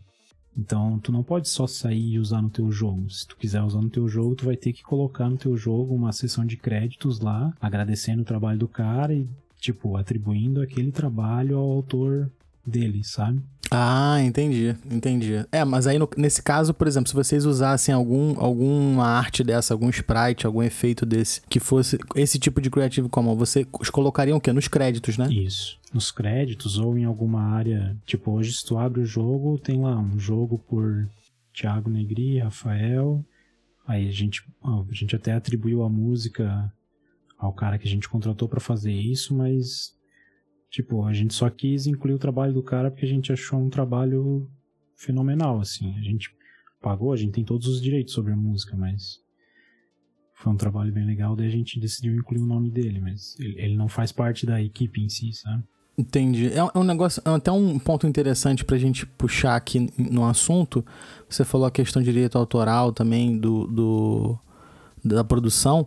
Então, 0.60 0.98
tu 0.98 1.10
não 1.10 1.22
pode 1.22 1.48
só 1.48 1.66
sair 1.66 2.12
e 2.12 2.18
usar 2.18 2.42
no 2.42 2.50
teu 2.50 2.70
jogo. 2.70 3.08
Se 3.08 3.26
tu 3.26 3.34
quiser 3.34 3.62
usar 3.62 3.80
no 3.80 3.88
teu 3.88 4.06
jogo, 4.06 4.34
tu 4.34 4.44
vai 4.44 4.56
ter 4.56 4.74
que 4.74 4.82
colocar 4.82 5.30
no 5.30 5.38
teu 5.38 5.56
jogo 5.56 5.94
uma 5.94 6.12
seção 6.12 6.44
de 6.44 6.58
créditos 6.58 7.18
lá, 7.18 7.50
agradecendo 7.58 8.20
o 8.20 8.26
trabalho 8.26 8.58
do 8.58 8.68
cara 8.68 9.14
e, 9.14 9.26
tipo, 9.58 9.96
atribuindo 9.96 10.60
aquele 10.60 10.92
trabalho 10.92 11.56
ao 11.56 11.70
autor 11.70 12.30
dele, 12.64 13.02
sabe? 13.02 13.40
Ah, 13.70 14.20
entendi, 14.20 14.74
entendi. 14.90 15.46
É, 15.52 15.64
mas 15.64 15.86
aí 15.86 15.98
no, 15.98 16.08
nesse 16.16 16.42
caso, 16.42 16.74
por 16.74 16.88
exemplo, 16.88 17.08
se 17.08 17.14
vocês 17.14 17.46
usassem 17.46 17.94
algum, 17.94 18.38
alguma 18.40 19.06
arte 19.06 19.44
dessa, 19.44 19.72
algum 19.72 19.88
sprite, 19.90 20.44
algum 20.44 20.62
efeito 20.62 21.06
desse, 21.06 21.40
que 21.48 21.60
fosse 21.60 21.96
esse 22.16 22.38
tipo 22.38 22.60
de 22.60 22.68
Creative 22.68 23.08
Commons, 23.08 23.38
vocês 23.38 23.66
colocariam 23.92 24.38
o 24.38 24.40
quê? 24.40 24.52
Nos 24.52 24.66
créditos, 24.66 25.16
né? 25.16 25.32
Isso. 25.32 25.78
Nos 25.94 26.10
créditos 26.10 26.78
ou 26.78 26.98
em 26.98 27.04
alguma 27.04 27.42
área. 27.42 27.96
Tipo, 28.04 28.32
hoje 28.32 28.52
se 28.52 28.64
tu 28.64 28.76
abre 28.76 29.02
o 29.02 29.06
jogo, 29.06 29.58
tem 29.58 29.80
lá 29.80 29.96
um 29.96 30.18
jogo 30.18 30.58
por 30.58 31.08
Thiago 31.54 31.88
Negri, 31.88 32.38
Rafael. 32.38 33.24
Aí 33.86 34.08
a 34.08 34.12
gente, 34.12 34.42
a 34.64 34.94
gente 34.94 35.14
até 35.14 35.32
atribuiu 35.32 35.82
a 35.84 35.88
música 35.88 36.72
ao 37.38 37.52
cara 37.52 37.78
que 37.78 37.86
a 37.86 37.90
gente 37.90 38.08
contratou 38.08 38.48
para 38.48 38.60
fazer 38.60 38.92
isso, 38.92 39.34
mas 39.34 39.94
Tipo, 40.70 41.04
a 41.04 41.12
gente 41.12 41.34
só 41.34 41.50
quis 41.50 41.86
incluir 41.86 42.14
o 42.14 42.18
trabalho 42.18 42.54
do 42.54 42.62
cara 42.62 42.90
porque 42.90 43.04
a 43.04 43.08
gente 43.08 43.32
achou 43.32 43.60
um 43.60 43.68
trabalho 43.68 44.48
fenomenal, 44.96 45.60
assim. 45.60 45.96
A 45.98 46.02
gente 46.02 46.30
pagou, 46.80 47.12
a 47.12 47.16
gente 47.16 47.32
tem 47.32 47.44
todos 47.44 47.66
os 47.66 47.82
direitos 47.82 48.14
sobre 48.14 48.32
a 48.32 48.36
música, 48.36 48.76
mas 48.76 49.18
foi 50.34 50.52
um 50.52 50.56
trabalho 50.56 50.92
bem 50.92 51.04
legal, 51.04 51.36
daí 51.36 51.48
a 51.48 51.50
gente 51.50 51.78
decidiu 51.78 52.14
incluir 52.14 52.40
o 52.40 52.46
nome 52.46 52.70
dele, 52.70 52.98
mas 52.98 53.36
ele, 53.38 53.76
não 53.76 53.88
faz 53.88 54.10
parte 54.10 54.46
da 54.46 54.62
equipe 54.62 55.00
em 55.00 55.08
si, 55.08 55.32
sabe? 55.34 55.62
Entendi. 55.98 56.46
É, 56.46 56.58
é 56.58 56.78
um 56.78 56.84
negócio, 56.84 57.22
é 57.26 57.30
até 57.30 57.52
um 57.52 57.78
ponto 57.78 58.06
interessante 58.06 58.64
pra 58.64 58.78
gente 58.78 59.04
puxar 59.04 59.56
aqui 59.56 59.92
no 59.98 60.24
assunto. 60.24 60.84
Você 61.28 61.44
falou 61.44 61.66
a 61.66 61.70
questão 61.70 62.00
de 62.00 62.10
direito 62.10 62.38
autoral 62.38 62.90
também 62.90 63.36
do, 63.36 63.66
do 63.66 64.38
da 65.04 65.24
produção 65.24 65.86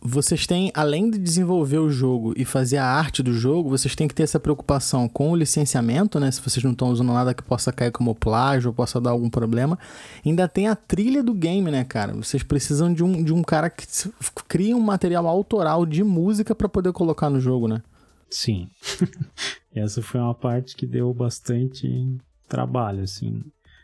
vocês 0.00 0.46
têm, 0.46 0.72
além 0.74 1.10
de 1.10 1.18
desenvolver 1.18 1.76
o 1.78 1.90
jogo 1.90 2.32
e 2.36 2.44
fazer 2.44 2.78
a 2.78 2.86
arte 2.86 3.22
do 3.22 3.34
jogo, 3.34 3.68
vocês 3.68 3.94
têm 3.94 4.08
que 4.08 4.14
ter 4.14 4.22
essa 4.22 4.40
preocupação 4.40 5.06
com 5.06 5.30
o 5.30 5.36
licenciamento, 5.36 6.18
né? 6.18 6.30
Se 6.30 6.40
vocês 6.40 6.64
não 6.64 6.72
estão 6.72 6.88
usando 6.88 7.12
nada 7.12 7.34
que 7.34 7.42
possa 7.42 7.70
cair 7.70 7.92
como 7.92 8.14
plágio 8.14 8.70
ou 8.70 8.74
possa 8.74 8.98
dar 8.98 9.10
algum 9.10 9.28
problema. 9.28 9.78
Ainda 10.24 10.48
tem 10.48 10.68
a 10.68 10.74
trilha 10.74 11.22
do 11.22 11.34
game, 11.34 11.70
né, 11.70 11.84
cara? 11.84 12.14
Vocês 12.14 12.42
precisam 12.42 12.92
de 12.94 13.04
um, 13.04 13.22
de 13.22 13.32
um 13.32 13.42
cara 13.42 13.68
que 13.68 13.86
cria 14.48 14.74
um 14.74 14.80
material 14.80 15.26
autoral 15.26 15.84
de 15.84 16.02
música 16.02 16.54
para 16.54 16.68
poder 16.68 16.92
colocar 16.92 17.28
no 17.28 17.38
jogo, 17.38 17.68
né? 17.68 17.82
Sim. 18.30 18.68
essa 19.74 20.00
foi 20.00 20.18
uma 20.18 20.34
parte 20.34 20.74
que 20.76 20.86
deu 20.86 21.12
bastante 21.12 22.16
trabalho, 22.48 23.02
assim. 23.02 23.42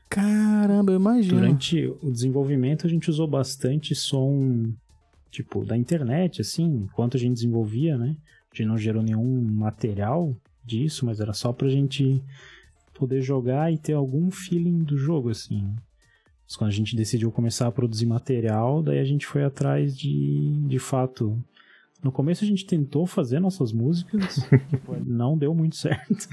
Caramba, 0.08 0.92
eu 0.92 0.96
imagino. 0.96 1.40
Durante 1.40 1.86
o 2.02 2.10
desenvolvimento 2.10 2.86
a 2.86 2.90
gente 2.90 3.10
usou 3.10 3.28
bastante 3.28 3.94
som 3.94 4.72
tipo, 5.30 5.64
da 5.64 5.76
internet, 5.76 6.40
assim, 6.40 6.64
enquanto 6.84 7.16
a 7.16 7.20
gente 7.20 7.34
desenvolvia, 7.34 7.96
né? 7.96 8.16
A 8.52 8.56
gente 8.56 8.66
não 8.66 8.76
gerou 8.76 9.02
nenhum 9.02 9.40
material 9.42 10.36
disso, 10.64 11.06
mas 11.06 11.20
era 11.20 11.32
só 11.32 11.52
pra 11.52 11.68
gente 11.68 12.22
poder 12.94 13.22
jogar 13.22 13.72
e 13.72 13.78
ter 13.78 13.92
algum 13.92 14.30
feeling 14.30 14.82
do 14.82 14.96
jogo, 14.96 15.30
assim. 15.30 15.74
Mas 16.44 16.56
quando 16.56 16.70
a 16.70 16.74
gente 16.74 16.96
decidiu 16.96 17.30
começar 17.30 17.68
a 17.68 17.72
produzir 17.72 18.06
material, 18.06 18.82
daí 18.82 18.98
a 18.98 19.04
gente 19.04 19.26
foi 19.26 19.44
atrás 19.44 19.96
de, 19.96 20.60
de 20.66 20.78
fato... 20.78 21.42
No 22.02 22.10
começo 22.10 22.44
a 22.44 22.46
gente 22.46 22.64
tentou 22.64 23.06
fazer 23.06 23.40
nossas 23.40 23.72
músicas, 23.72 24.36
tipo, 24.68 24.96
não 25.04 25.36
deu 25.36 25.54
muito 25.54 25.76
certo. 25.76 26.28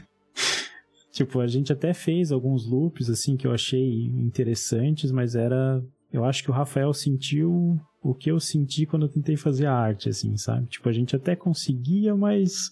tipo, 1.11 1.39
a 1.39 1.47
gente 1.47 1.71
até 1.71 1.93
fez 1.93 2.31
alguns 2.31 2.65
loops, 2.65 3.09
assim, 3.09 3.37
que 3.37 3.45
eu 3.45 3.51
achei 3.51 4.05
interessantes, 4.05 5.11
mas 5.11 5.35
era... 5.35 5.83
Eu 6.11 6.23
acho 6.23 6.41
que 6.41 6.49
o 6.49 6.53
Rafael 6.53 6.93
sentiu 6.93 7.79
o 8.01 8.13
que 8.13 8.31
eu 8.31 8.39
senti 8.39 8.85
quando 8.85 9.03
eu 9.03 9.09
tentei 9.09 9.35
fazer 9.35 9.65
a 9.65 9.73
arte, 9.73 10.09
assim, 10.09 10.35
sabe? 10.37 10.67
Tipo, 10.67 10.89
a 10.89 10.93
gente 10.93 11.15
até 11.15 11.35
conseguia, 11.35 12.15
mas 12.15 12.71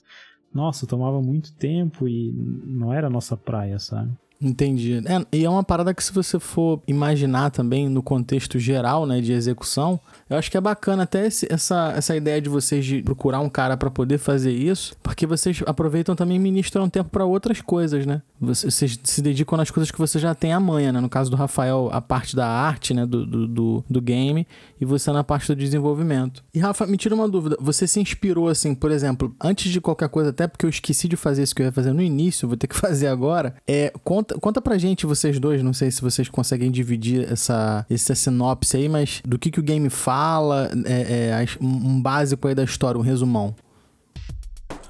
nossa, 0.53 0.87
tomava 0.87 1.21
muito 1.21 1.53
tempo 1.53 2.07
e 2.07 2.31
não 2.31 2.93
era 2.93 3.07
a 3.07 3.09
nossa 3.09 3.35
praia, 3.35 3.77
sabe? 3.77 4.11
Entendi. 4.41 5.01
É, 5.05 5.25
e 5.37 5.45
é 5.45 5.49
uma 5.49 5.63
parada 5.63 5.93
que 5.93 6.03
se 6.03 6.11
você 6.11 6.39
for 6.39 6.81
imaginar 6.87 7.49
também 7.51 7.87
no 7.87 8.03
contexto 8.03 8.59
geral, 8.59 9.05
né, 9.05 9.21
de 9.21 9.31
execução, 9.31 9.99
eu 10.29 10.37
acho 10.37 10.51
que 10.51 10.57
é 10.57 10.61
bacana 10.61 11.03
até 11.03 11.25
esse, 11.25 11.51
essa, 11.51 11.93
essa 11.95 12.15
ideia 12.15 12.41
de 12.41 12.49
vocês 12.49 12.85
de 12.85 13.01
procurar 13.01 13.39
um 13.39 13.49
cara 13.49 13.77
para 13.77 13.89
poder 13.89 14.17
fazer 14.17 14.51
isso, 14.51 14.95
porque 15.01 15.25
vocês 15.25 15.63
aproveitam 15.65 16.15
também 16.15 16.35
e 16.35 16.39
ministram 16.39 16.89
tempo 16.89 17.09
para 17.09 17.25
outras 17.25 17.61
coisas, 17.61 18.05
né? 18.05 18.21
Vocês, 18.39 18.73
vocês, 18.73 18.99
se 19.03 19.21
dedicam 19.21 19.57
nas 19.57 19.71
coisas 19.71 19.89
que 19.89 19.97
você 19.97 20.19
já 20.19 20.35
tem 20.35 20.51
amanhã, 20.51 20.91
né? 20.91 20.99
No 20.99 21.09
caso 21.09 21.31
do 21.31 21.37
Rafael, 21.37 21.89
a 21.91 22.01
parte 22.01 22.35
da 22.35 22.47
arte, 22.47 22.93
né, 22.93 23.05
do, 23.05 23.25
do, 23.25 23.47
do, 23.47 23.85
do 23.89 24.01
game, 24.01 24.45
e 24.79 24.85
você 24.85 25.11
na 25.11 25.23
parte 25.23 25.47
do 25.47 25.55
desenvolvimento. 25.55 26.43
E 26.53 26.59
Rafa, 26.59 26.85
me 26.85 26.97
tira 26.97 27.15
uma 27.15 27.27
dúvida, 27.27 27.57
você 27.59 27.87
se 27.87 27.99
inspirou 27.99 28.47
assim, 28.47 28.75
por 28.75 28.91
exemplo, 28.91 29.35
antes 29.41 29.71
de 29.71 29.79
qualquer 29.79 30.09
coisa, 30.09 30.29
até 30.29 30.47
porque 30.47 30.65
eu 30.65 30.69
esqueci 30.69 31.07
de 31.07 31.15
fazer 31.15 31.43
isso 31.43 31.55
que 31.55 31.61
eu 31.61 31.65
ia 31.65 31.71
fazer 31.71 31.93
no 31.93 32.01
início, 32.01 32.47
vou 32.47 32.57
ter 32.57 32.67
que 32.67 32.75
fazer 32.77 33.07
agora, 33.07 33.55
é, 33.67 33.91
conta, 34.03 34.37
conta 34.39 34.61
pra 34.61 34.77
gente, 34.77 35.05
vocês 35.05 35.39
dois, 35.39 35.63
não 35.63 35.73
sei 35.73 35.91
se 35.91 36.01
vocês 36.01 36.29
conseguem 36.29 36.71
dividir 36.71 37.31
essa, 37.31 37.85
essa 37.89 38.15
sinopse 38.15 38.77
aí, 38.77 38.89
mas 38.89 39.21
do 39.25 39.39
que, 39.39 39.51
que 39.51 39.59
o 39.59 39.63
game 39.63 39.89
fala, 39.89 40.69
é, 40.85 41.31
é, 41.31 41.45
um 41.61 42.01
básico 42.01 42.47
aí 42.47 42.55
da 42.55 42.63
história, 42.63 42.99
um 42.99 43.03
resumão. 43.03 43.55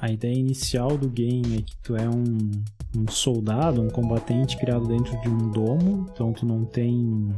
A 0.01 0.11
ideia 0.11 0.35
inicial 0.35 0.97
do 0.97 1.09
game 1.09 1.57
é 1.57 1.61
que 1.61 1.75
tu 1.81 1.95
é 1.95 2.07
um, 2.07 2.51
um 2.95 3.07
soldado, 3.09 3.81
um 3.81 3.89
combatente 3.89 4.57
criado 4.57 4.87
dentro 4.87 5.19
de 5.21 5.29
um 5.29 5.49
domo, 5.49 6.07
então 6.11 6.31
tu 6.33 6.45
não 6.45 6.63
tem 6.63 7.33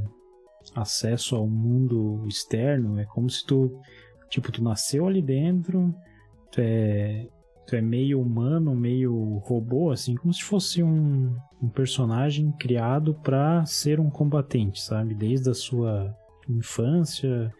acesso 0.77 1.35
ao 1.35 1.47
mundo 1.47 2.23
externo, 2.27 2.99
é 2.99 3.05
como 3.05 3.29
se 3.29 3.45
tu, 3.45 3.79
tipo, 4.29 4.51
tu 4.51 4.63
nasceu 4.63 5.07
ali 5.07 5.21
dentro, 5.21 5.93
tu 6.51 6.61
é, 6.61 7.27
tu 7.65 7.75
é 7.75 7.81
meio 7.81 8.21
humano, 8.21 8.75
meio 8.75 9.41
robô, 9.43 9.91
assim, 9.91 10.15
como 10.15 10.33
se 10.33 10.43
fosse 10.43 10.83
um, 10.83 11.35
um 11.61 11.67
personagem 11.67 12.51
criado 12.53 13.13
para 13.15 13.65
ser 13.65 13.99
um 13.99 14.09
combatente, 14.09 14.81
sabe? 14.81 15.15
Desde 15.15 15.49
a 15.49 15.53
sua 15.53 16.15
infância, 16.47 17.51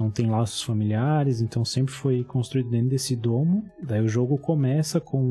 não 0.00 0.10
tem 0.10 0.30
laços 0.30 0.62
familiares, 0.62 1.40
então 1.40 1.64
sempre 1.64 1.92
foi 1.92 2.24
construído 2.24 2.70
dentro 2.70 2.88
desse 2.88 3.14
domo. 3.14 3.64
Daí 3.82 4.00
o 4.00 4.08
jogo 4.08 4.38
começa 4.38 4.98
com 4.98 5.22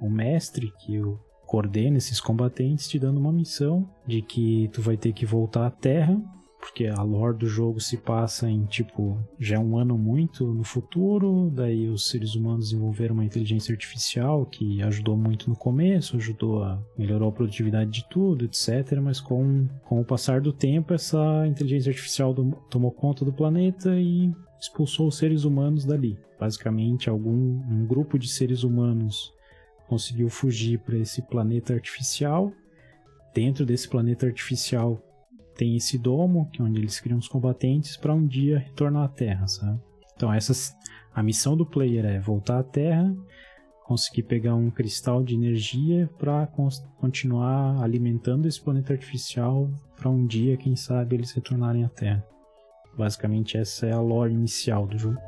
o, 0.00 0.06
o 0.06 0.08
mestre 0.08 0.72
que 0.78 1.00
o 1.00 1.18
coordena 1.44 1.96
esses 1.96 2.20
combatentes 2.20 2.86
te 2.86 2.98
dando 2.98 3.18
uma 3.18 3.32
missão 3.32 3.88
de 4.06 4.20
que 4.20 4.68
tu 4.70 4.82
vai 4.82 4.98
ter 4.98 5.14
que 5.14 5.24
voltar 5.24 5.66
à 5.66 5.70
Terra 5.70 6.20
porque 6.60 6.86
a 6.86 7.02
lore 7.02 7.38
do 7.38 7.46
jogo 7.46 7.80
se 7.80 7.96
passa 7.96 8.50
em 8.50 8.64
tipo 8.66 9.18
já 9.38 9.56
é 9.56 9.58
um 9.58 9.76
ano 9.78 9.96
muito 9.96 10.52
no 10.52 10.64
futuro, 10.64 11.50
daí 11.54 11.88
os 11.88 12.08
seres 12.08 12.34
humanos 12.34 12.70
desenvolveram 12.70 13.14
uma 13.14 13.24
inteligência 13.24 13.72
artificial 13.72 14.44
que 14.44 14.82
ajudou 14.82 15.16
muito 15.16 15.48
no 15.48 15.56
começo, 15.56 16.16
ajudou 16.16 16.62
a 16.62 16.78
melhorar 16.96 17.28
a 17.28 17.32
produtividade 17.32 17.90
de 17.90 18.08
tudo, 18.08 18.44
etc. 18.44 18.98
Mas 19.02 19.20
com, 19.20 19.68
com 19.84 20.00
o 20.00 20.04
passar 20.04 20.40
do 20.40 20.52
tempo, 20.52 20.92
essa 20.92 21.46
inteligência 21.46 21.90
artificial 21.90 22.34
do, 22.34 22.50
tomou 22.68 22.90
conta 22.90 23.24
do 23.24 23.32
planeta 23.32 23.98
e 23.98 24.32
expulsou 24.60 25.08
os 25.08 25.16
seres 25.16 25.44
humanos 25.44 25.84
dali. 25.84 26.18
Basicamente, 26.38 27.08
algum 27.08 27.62
um 27.70 27.86
grupo 27.86 28.18
de 28.18 28.28
seres 28.28 28.62
humanos 28.64 29.32
conseguiu 29.88 30.28
fugir 30.28 30.78
para 30.80 30.98
esse 30.98 31.22
planeta 31.22 31.72
artificial. 31.72 32.52
Dentro 33.34 33.64
desse 33.64 33.88
planeta 33.88 34.26
artificial 34.26 35.02
tem 35.58 35.74
esse 35.74 35.98
domo, 35.98 36.48
que 36.52 36.62
é 36.62 36.64
onde 36.64 36.78
eles 36.78 37.00
criam 37.00 37.18
os 37.18 37.26
combatentes 37.26 37.96
para 37.96 38.14
um 38.14 38.24
dia 38.24 38.60
retornar 38.60 39.02
à 39.02 39.08
Terra, 39.08 39.46
sabe? 39.48 39.80
Então 40.16 40.32
essas, 40.32 40.72
a 41.12 41.22
missão 41.22 41.56
do 41.56 41.66
player 41.66 42.06
é 42.06 42.20
voltar 42.20 42.60
à 42.60 42.62
Terra, 42.62 43.12
conseguir 43.84 44.22
pegar 44.22 44.54
um 44.54 44.70
cristal 44.70 45.22
de 45.22 45.34
energia 45.34 46.08
para 46.16 46.46
continuar 47.00 47.82
alimentando 47.82 48.46
esse 48.46 48.60
planeta 48.60 48.92
artificial 48.92 49.68
para 49.96 50.08
um 50.08 50.26
dia, 50.26 50.56
quem 50.56 50.76
sabe, 50.76 51.16
eles 51.16 51.32
retornarem 51.32 51.84
à 51.84 51.88
Terra. 51.88 52.24
Basicamente 52.96 53.56
essa 53.56 53.86
é 53.86 53.92
a 53.92 54.00
lore 54.00 54.32
inicial 54.32 54.86
do 54.86 54.96
jogo. 54.96 55.18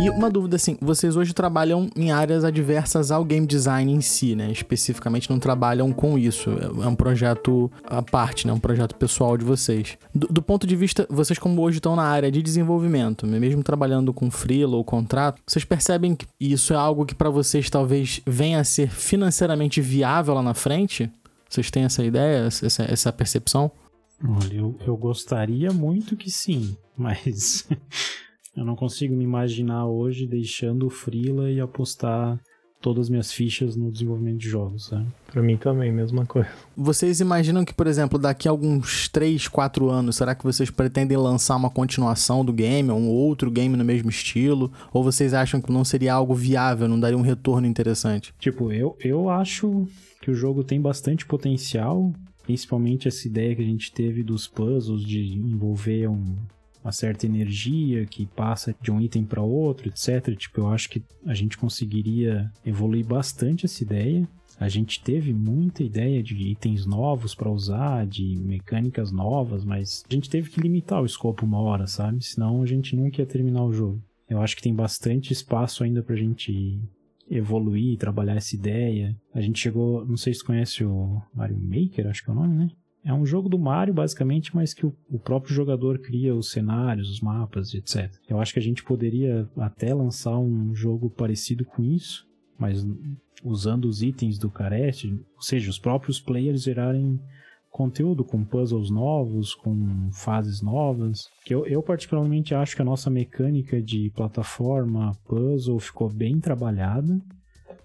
E 0.00 0.10
uma 0.10 0.28
dúvida 0.28 0.56
assim, 0.56 0.76
vocês 0.80 1.16
hoje 1.16 1.32
trabalham 1.32 1.88
em 1.96 2.10
áreas 2.10 2.44
adversas 2.44 3.10
ao 3.10 3.24
game 3.24 3.46
design 3.46 3.92
em 3.92 4.00
si, 4.00 4.34
né? 4.34 4.50
Especificamente 4.50 5.30
não 5.30 5.38
trabalham 5.38 5.92
com 5.92 6.18
isso. 6.18 6.50
É 6.82 6.86
um 6.86 6.96
projeto 6.96 7.70
à 7.84 8.02
parte, 8.02 8.46
né? 8.46 8.52
Um 8.52 8.58
projeto 8.58 8.96
pessoal 8.96 9.36
de 9.38 9.44
vocês. 9.44 9.96
Do, 10.14 10.26
do 10.26 10.42
ponto 10.42 10.66
de 10.66 10.74
vista, 10.74 11.06
vocês 11.08 11.38
como 11.38 11.62
hoje 11.62 11.78
estão 11.78 11.94
na 11.94 12.02
área 12.02 12.30
de 12.30 12.42
desenvolvimento, 12.42 13.26
mesmo 13.26 13.62
trabalhando 13.62 14.12
com 14.12 14.30
freela 14.30 14.76
ou 14.76 14.84
contrato, 14.84 15.40
vocês 15.46 15.64
percebem 15.64 16.16
que 16.16 16.26
isso 16.40 16.72
é 16.72 16.76
algo 16.76 17.06
que 17.06 17.14
para 17.14 17.30
vocês 17.30 17.70
talvez 17.70 18.20
venha 18.26 18.60
a 18.60 18.64
ser 18.64 18.90
financeiramente 18.90 19.80
viável 19.80 20.34
lá 20.34 20.42
na 20.42 20.54
frente? 20.54 21.10
Vocês 21.48 21.70
têm 21.70 21.84
essa 21.84 22.04
ideia, 22.04 22.46
essa, 22.46 22.82
essa 22.82 23.12
percepção? 23.12 23.70
Olha, 24.22 24.54
eu, 24.54 24.76
eu 24.86 24.96
gostaria 24.96 25.72
muito 25.72 26.16
que 26.16 26.30
sim, 26.30 26.76
mas 26.96 27.68
Eu 28.56 28.64
não 28.64 28.76
consigo 28.76 29.14
me 29.14 29.24
imaginar 29.24 29.86
hoje 29.86 30.26
deixando 30.26 30.86
o 30.86 30.90
Freela 30.90 31.50
e 31.50 31.60
apostar 31.60 32.38
todas 32.84 33.06
as 33.06 33.08
minhas 33.08 33.32
fichas 33.32 33.76
no 33.76 33.90
desenvolvimento 33.90 34.36
de 34.36 34.46
jogos, 34.46 34.88
sabe? 34.88 35.06
Pra 35.32 35.42
mim 35.42 35.56
também, 35.56 35.90
mesma 35.90 36.26
coisa. 36.26 36.50
Vocês 36.76 37.18
imaginam 37.18 37.64
que, 37.64 37.72
por 37.72 37.86
exemplo, 37.86 38.18
daqui 38.18 38.46
a 38.46 38.50
alguns 38.50 39.08
3, 39.08 39.48
4 39.48 39.88
anos, 39.88 40.16
será 40.16 40.34
que 40.34 40.44
vocês 40.44 40.70
pretendem 40.70 41.16
lançar 41.16 41.56
uma 41.56 41.70
continuação 41.70 42.44
do 42.44 42.52
game, 42.52 42.90
ou 42.90 42.98
um 42.98 43.08
outro 43.08 43.50
game 43.50 43.74
no 43.74 43.84
mesmo 43.84 44.10
estilo? 44.10 44.70
Ou 44.92 45.02
vocês 45.02 45.32
acham 45.32 45.62
que 45.62 45.72
não 45.72 45.82
seria 45.82 46.12
algo 46.12 46.34
viável, 46.34 46.86
não 46.86 47.00
daria 47.00 47.16
um 47.16 47.22
retorno 47.22 47.66
interessante? 47.66 48.34
Tipo, 48.38 48.70
eu, 48.70 48.94
eu 49.00 49.30
acho 49.30 49.88
que 50.20 50.30
o 50.30 50.34
jogo 50.34 50.62
tem 50.62 50.78
bastante 50.78 51.24
potencial, 51.24 52.12
principalmente 52.42 53.08
essa 53.08 53.26
ideia 53.26 53.56
que 53.56 53.62
a 53.62 53.66
gente 53.66 53.90
teve 53.92 54.22
dos 54.22 54.46
puzzles 54.46 55.02
de 55.02 55.38
envolver 55.38 56.06
um, 56.08 56.36
uma 56.84 56.92
certa 56.92 57.24
energia 57.24 58.04
que 58.04 58.26
passa 58.26 58.74
de 58.80 58.90
um 58.92 59.00
item 59.00 59.24
para 59.24 59.40
outro, 59.40 59.88
etc. 59.88 60.36
Tipo, 60.36 60.60
eu 60.60 60.68
acho 60.68 60.90
que 60.90 61.02
a 61.26 61.32
gente 61.32 61.56
conseguiria 61.56 62.52
evoluir 62.64 63.06
bastante 63.06 63.64
essa 63.64 63.82
ideia. 63.82 64.28
A 64.60 64.68
gente 64.68 65.02
teve 65.02 65.32
muita 65.32 65.82
ideia 65.82 66.22
de 66.22 66.36
itens 66.36 66.86
novos 66.86 67.34
para 67.34 67.50
usar, 67.50 68.06
de 68.06 68.36
mecânicas 68.38 69.10
novas, 69.10 69.64
mas 69.64 70.04
a 70.08 70.14
gente 70.14 70.30
teve 70.30 70.50
que 70.50 70.60
limitar 70.60 71.02
o 71.02 71.06
escopo 71.06 71.44
uma 71.44 71.58
hora, 71.58 71.86
sabe? 71.86 72.22
Senão 72.24 72.62
a 72.62 72.66
gente 72.66 72.94
nunca 72.94 73.22
ia 73.22 73.26
terminar 73.26 73.64
o 73.64 73.72
jogo. 73.72 74.00
Eu 74.28 74.40
acho 74.40 74.54
que 74.54 74.62
tem 74.62 74.74
bastante 74.74 75.32
espaço 75.32 75.82
ainda 75.82 76.02
pra 76.02 76.14
gente 76.14 76.80
evoluir, 77.30 77.98
trabalhar 77.98 78.36
essa 78.36 78.54
ideia. 78.54 79.16
A 79.34 79.40
gente 79.40 79.58
chegou, 79.58 80.04
não 80.06 80.16
sei 80.16 80.34
se 80.34 80.44
conhece 80.44 80.84
o 80.84 81.20
Mario 81.34 81.58
Maker, 81.58 82.06
acho 82.06 82.22
que 82.22 82.30
é 82.30 82.32
o 82.32 82.36
nome, 82.36 82.56
né? 82.56 82.70
É 83.04 83.12
um 83.12 83.26
jogo 83.26 83.48
do 83.48 83.58
Mario, 83.58 83.92
basicamente, 83.92 84.54
mas 84.54 84.72
que 84.72 84.86
o, 84.86 84.96
o, 85.10 85.18
próprio 85.18 85.54
jogador 85.54 85.98
cria 85.98 86.34
os 86.34 86.50
cenários, 86.50 87.10
os 87.10 87.20
mapas, 87.20 87.74
etc. 87.74 88.10
Eu 88.28 88.40
acho 88.40 88.52
que 88.52 88.58
a 88.58 88.62
gente 88.62 88.82
poderia 88.82 89.48
até 89.58 89.92
lançar 89.92 90.38
um 90.38 90.74
jogo 90.74 91.10
parecido 91.10 91.64
com 91.66 91.82
isso, 91.82 92.26
mas 92.58 92.86
usando 93.44 93.84
os 93.84 94.02
itens 94.02 94.38
do 94.38 94.48
Carest, 94.50 95.04
ou 95.04 95.42
seja, 95.42 95.68
os 95.68 95.78
próprios 95.78 96.18
players 96.18 96.62
gerarem 96.62 97.20
conteúdo 97.74 98.24
com 98.24 98.44
puzzles 98.44 98.88
novos, 98.88 99.52
com 99.52 100.08
fases 100.12 100.62
novas. 100.62 101.28
Que 101.44 101.54
eu, 101.54 101.66
eu 101.66 101.82
particularmente 101.82 102.54
acho 102.54 102.76
que 102.76 102.82
a 102.82 102.84
nossa 102.84 103.10
mecânica 103.10 103.82
de 103.82 104.10
plataforma, 104.14 105.12
puzzle 105.26 105.80
ficou 105.80 106.08
bem 106.08 106.38
trabalhada. 106.38 107.20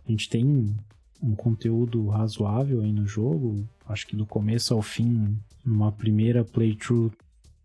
A 0.08 0.12
gente 0.12 0.30
tem 0.30 0.76
um 1.22 1.36
conteúdo 1.36 2.08
razoável 2.08 2.82
aí 2.82 2.94
no 2.94 3.08
jogo. 3.08 3.68
Acho 3.90 4.08
que 4.08 4.16
do 4.16 4.26
começo 4.26 4.74
ao 4.74 4.82
fim, 4.82 5.38
numa 5.66 5.92
primeira 5.92 6.46
playthrough, 6.46 7.12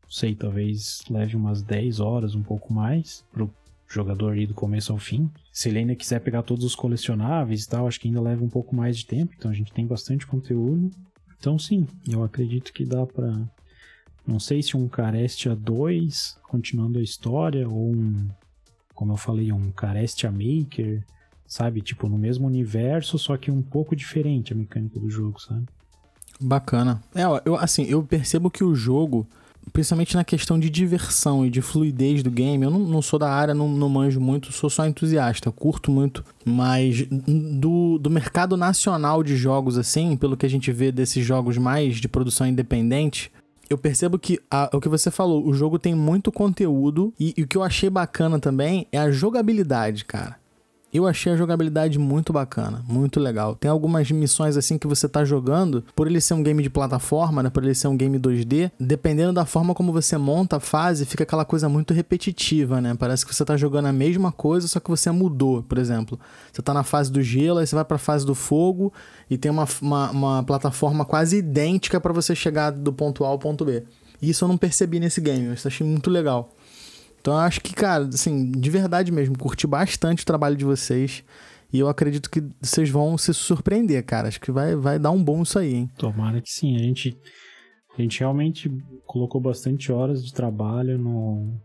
sei, 0.09 0.35
talvez 0.35 1.03
leve 1.09 1.37
umas 1.37 1.63
10 1.63 2.01
horas, 2.01 2.35
um 2.35 2.43
pouco 2.43 2.73
mais, 2.73 3.25
pro 3.31 3.51
jogador 3.87 4.37
ir 4.37 4.47
do 4.47 4.55
começo 4.55 4.93
ao 4.93 4.99
fim. 4.99 5.31
Se 5.53 5.69
ele 5.69 5.81
ainda 5.81 5.95
quiser 5.95 6.21
pegar 6.21 6.43
todos 6.43 6.65
os 6.65 6.75
colecionáveis 6.75 7.65
e 7.65 7.69
tal, 7.69 7.87
acho 7.87 8.01
que 8.01 8.09
ainda 8.09 8.21
leva 8.21 8.43
um 8.43 8.49
pouco 8.49 8.75
mais 8.75 8.97
de 8.97 9.07
tempo, 9.07 9.35
então 9.37 9.51
a 9.51 9.55
gente 9.55 9.73
tem 9.73 9.87
bastante 9.87 10.27
conteúdo. 10.27 10.91
Então 11.39 11.59
sim, 11.59 11.87
eu 12.09 12.25
acredito 12.25 12.73
que 12.73 12.85
dá 12.85 13.05
para 13.07 13.33
não 14.27 14.41
sei 14.41 14.63
se 14.63 14.75
um 14.77 14.89
Carestia 14.89 15.55
2 15.55 16.39
continuando 16.49 16.99
a 16.99 17.03
história 17.03 17.69
ou 17.69 17.95
um 17.95 18.29
como 18.95 19.13
eu 19.13 19.17
falei, 19.17 19.53
um 19.53 19.71
Carestia 19.71 20.31
Maker 20.31 21.05
sabe? 21.47 21.81
Tipo, 21.81 22.09
no 22.09 22.19
mesmo 22.19 22.47
universo, 22.47 23.19
só 23.19 23.37
que 23.37 23.51
um 23.51 23.63
pouco 23.63 23.95
diferente 23.95 24.53
a 24.53 24.57
mecânica 24.57 24.99
do 24.99 25.11
jogo, 25.11 25.41
sabe? 25.41 25.67
Bacana. 26.41 27.01
É, 27.15 27.23
eu, 27.45 27.57
assim, 27.57 27.85
eu 27.85 28.03
percebo 28.03 28.51
que 28.51 28.65
o 28.65 28.75
jogo, 28.75 29.27
principalmente 29.73 30.15
na 30.15 30.25
questão 30.25 30.59
de 30.59 30.69
diversão 30.69 31.47
e 31.47 31.51
de 31.51 31.63
fluidez 31.63 32.23
do 32.23 32.31
game, 32.31 32.65
eu 32.65 32.71
não, 32.71 32.81
não 32.81 33.03
sou 33.03 33.19
da 33.19 33.31
área, 33.31 33.55
não, 33.55 33.69
não 33.69 33.89
manjo 33.89 34.21
muito, 34.21 34.53
sou 34.53 34.69
só 34.69 34.87
entusiasta, 34.87 35.51
curto 35.51 35.91
muito, 35.91 36.25
mas 36.45 37.07
do, 37.09 37.99
do 37.99 38.11
mercado 38.11 38.57
nacional 38.57 39.23
de 39.23 39.37
jogos, 39.37 39.79
assim, 39.79 40.17
pelo 40.17 40.37
que 40.37 40.47
a 40.47 40.51
gente 40.51 40.71
vê 40.73 40.91
desses 40.91 41.25
jogos 41.25 41.57
mais 41.57 41.97
de 41.97 42.09
produção 42.09 42.47
independente, 42.47 43.31
eu 43.69 43.79
percebo 43.79 44.19
que 44.19 44.39
a, 44.51 44.71
o 44.73 44.81
que 44.81 44.89
você 44.89 45.11
falou, 45.11 45.47
o 45.47 45.55
jogo 45.55 45.79
tem 45.79 45.95
muito 45.95 46.31
conteúdo 46.31 47.13
e, 47.19 47.33
e 47.37 47.43
o 47.43 47.47
que 47.47 47.57
eu 47.57 47.63
achei 47.63 47.89
bacana 47.89 48.39
também 48.39 48.87
é 48.93 48.99
a 48.99 49.11
jogabilidade, 49.11 50.05
cara. 50.05 50.37
Eu 50.95 51.09
achei 51.09 51.33
a 51.33 51.37
jogabilidade 51.37 51.99
muito 51.99 52.33
bacana, 52.33 52.85
muito 52.87 53.19
legal. 53.19 53.57
Tem 53.57 53.69
algumas 53.69 54.09
missões 54.13 54.57
assim 54.57 54.79
que 54.79 54.87
você 54.87 55.09
tá 55.09 55.25
jogando, 55.25 55.85
por 55.93 56.07
ele 56.07 56.21
ser 56.21 56.35
um 56.35 56.43
game 56.43 56.63
de 56.63 56.71
plataforma, 56.71 57.43
né, 57.43 57.51
por 57.51 57.65
ele 57.65 57.75
ser 57.75 57.89
um 57.89 57.97
game 57.97 58.17
2D, 58.17 58.71
dependendo 58.79 59.33
da 59.33 59.45
forma 59.45 59.75
como 59.75 59.93
você 59.93 60.17
monta 60.17 60.59
a 60.59 60.61
fase, 60.61 61.05
fica 61.05 61.25
aquela 61.25 61.45
coisa 61.45 61.69
muito 61.69 61.93
repetitiva, 61.93 62.81
né? 62.81 62.95
Parece 62.97 63.27
que 63.27 63.35
você 63.35 63.45
tá 63.45 63.57
jogando 63.57 63.87
a 63.87 63.93
mesma 63.93 64.31
coisa, 64.31 64.69
só 64.69 64.79
que 64.79 64.89
você 64.89 65.11
mudou, 65.11 65.65
por 65.65 65.79
exemplo. 65.79 66.17
Você 66.53 66.63
tá 66.63 66.73
na 66.73 66.85
fase 66.85 67.11
do 67.11 67.21
gelo, 67.21 67.59
aí 67.59 67.67
você 67.67 67.75
vai 67.75 67.85
pra 67.85 67.99
fase 67.99 68.25
do 68.25 68.37
fogo 68.37 68.93
e 69.29 69.37
tem 69.37 69.51
uma, 69.51 69.67
uma, 69.83 70.11
uma 70.13 70.43
plataforma 70.45 71.05
quase 71.05 71.39
idêntica 71.39 72.01
para 72.01 72.13
você 72.13 72.37
chegar 72.37 72.71
do 72.71 72.93
ponto 72.93 73.25
A 73.25 73.29
ao 73.29 73.39
ponto 73.41 73.65
B. 73.65 73.83
Isso 74.23 74.45
eu 74.45 74.49
não 74.49 74.57
percebi 74.57 75.01
nesse 75.01 75.21
game, 75.21 75.47
eu 75.47 75.53
achei 75.53 75.85
muito 75.85 76.09
legal. 76.09 76.51
Então 77.25 77.33
eu 77.33 77.41
acho 77.41 77.63
que, 77.63 77.73
cara, 77.73 78.05
assim, 78.05 78.51
de 78.51 78.69
verdade 78.69 79.11
mesmo, 79.11 79.39
curti 79.39 79.67
bastante 79.67 80.23
o 80.23 80.27
trabalho 80.27 80.55
de 80.55 80.65
vocês. 80.67 81.25
E 81.73 81.79
eu 81.79 81.89
acredito 81.89 82.29
que 82.29 82.45
vocês 82.61 82.91
vão 82.91 83.17
se 83.17 83.33
surpreender, 83.33 84.05
cara. 84.05 84.29
Acho 84.29 84.39
que 84.39 84.53
vai, 84.53 84.77
vai 84.77 84.99
dar 84.99 85.11
um 85.11 85.25
bom 85.25 85.43
isso 85.43 85.59
aí, 85.59 85.75
hein? 85.75 85.91
Tomara 85.97 86.43
que 86.43 86.51
sim. 86.51 86.77
A 86.77 86.81
gente, 86.81 87.19
a 87.97 88.03
gente 88.03 88.21
realmente 88.21 88.71
colocou 89.07 89.41
bastante 89.41 89.91
horas 89.91 90.23
de 90.23 90.35
trabalho 90.35 90.99
no, 90.99 91.59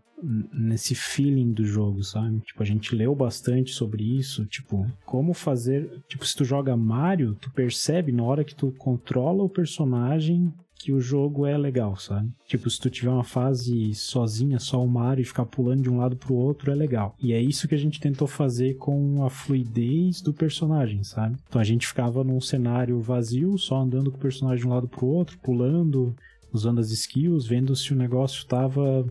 nesse 0.54 0.96
feeling 0.96 1.51
do 1.51 1.66
jogo, 1.66 2.01
sabe? 2.06 2.39
Tipo, 2.39 2.63
a 2.63 2.66
gente 2.66 2.96
leu 2.96 3.13
bastante 3.13 3.74
sobre 3.74 4.18
isso, 4.18 4.46
tipo, 4.46 4.89
como 5.06 5.34
fazer, 5.34 5.92
tipo, 6.08 6.25
se 6.25 6.38
tu 6.38 6.46
joga 6.46 6.78
Mario, 6.78 7.36
tu 7.36 7.51
percebe 7.51 8.13
na 8.13 8.24
hora 8.24 8.46
que 8.46 8.56
tu 8.56 8.72
controla 8.78 9.44
o 9.44 9.50
personagem 9.50 10.54
que 10.80 10.94
o 10.94 11.02
jogo 11.02 11.46
é 11.46 11.58
legal, 11.58 11.98
sabe? 11.98 12.32
Tipo, 12.48 12.70
se 12.70 12.80
tu 12.80 12.90
tiver 12.90 13.12
uma 13.12 13.24
fase 13.24 13.94
sozinha, 13.94 14.60
só 14.60 14.82
o 14.82 14.88
Mario 14.88 15.22
e 15.22 15.26
ficar 15.26 15.46
pulando 15.46 15.84
de 15.84 15.90
um 15.90 15.98
lado 15.98 16.16
pro 16.16 16.34
outro, 16.34 16.72
é 16.72 16.76
legal. 16.76 17.16
E 17.22 17.34
é 17.34 17.42
isso 17.42 17.68
que 17.68 17.76
a 17.76 17.78
gente 17.78 18.00
tentou 18.00 18.28
fazer 18.28 18.76
com 18.76 19.26
a 19.26 19.30
fluidez 19.30 20.22
do 20.22 20.34
personagem, 20.34 21.04
sabe? 21.04 21.38
Então 21.48 21.60
a 21.60 21.66
gente 21.66 21.86
ficava 21.86 22.24
num 22.24 22.40
cenário 22.40 23.02
vazio, 23.02 23.58
só 23.58 23.82
andando 23.82 24.10
com 24.10 24.18
o 24.18 24.22
personagem 24.22 24.62
de 24.62 24.68
um 24.68 24.74
lado 24.74 24.88
pro 24.88 25.06
outro, 25.06 25.38
pulando, 25.40 26.16
usando 26.54 26.80
as 26.80 26.92
skills, 26.92 27.46
vendo 27.46 27.76
se 27.76 27.92
o 27.92 27.98
negócio 27.98 28.48
tava 28.48 29.06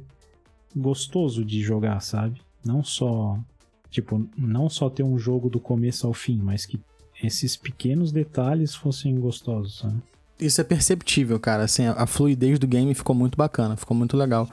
gostoso 0.74 1.44
de 1.44 1.60
jogar, 1.60 2.00
sabe? 2.00 2.40
Não 2.64 2.82
só, 2.82 3.38
tipo, 3.90 4.26
não 4.38 4.70
só 4.70 4.88
ter 4.88 5.02
um 5.02 5.18
jogo 5.18 5.50
do 5.50 5.60
começo 5.60 6.06
ao 6.06 6.14
fim, 6.14 6.38
mas 6.38 6.64
que 6.64 6.80
esses 7.22 7.56
pequenos 7.56 8.10
detalhes 8.10 8.74
fossem 8.74 9.20
gostosos, 9.20 9.78
sabe? 9.78 10.00
Isso 10.40 10.60
é 10.60 10.64
perceptível, 10.64 11.38
cara. 11.38 11.64
Assim, 11.64 11.86
a 11.86 12.06
fluidez 12.06 12.58
do 12.58 12.66
game 12.66 12.94
ficou 12.94 13.14
muito 13.14 13.36
bacana, 13.36 13.76
ficou 13.76 13.96
muito 13.96 14.16
legal. 14.16 14.48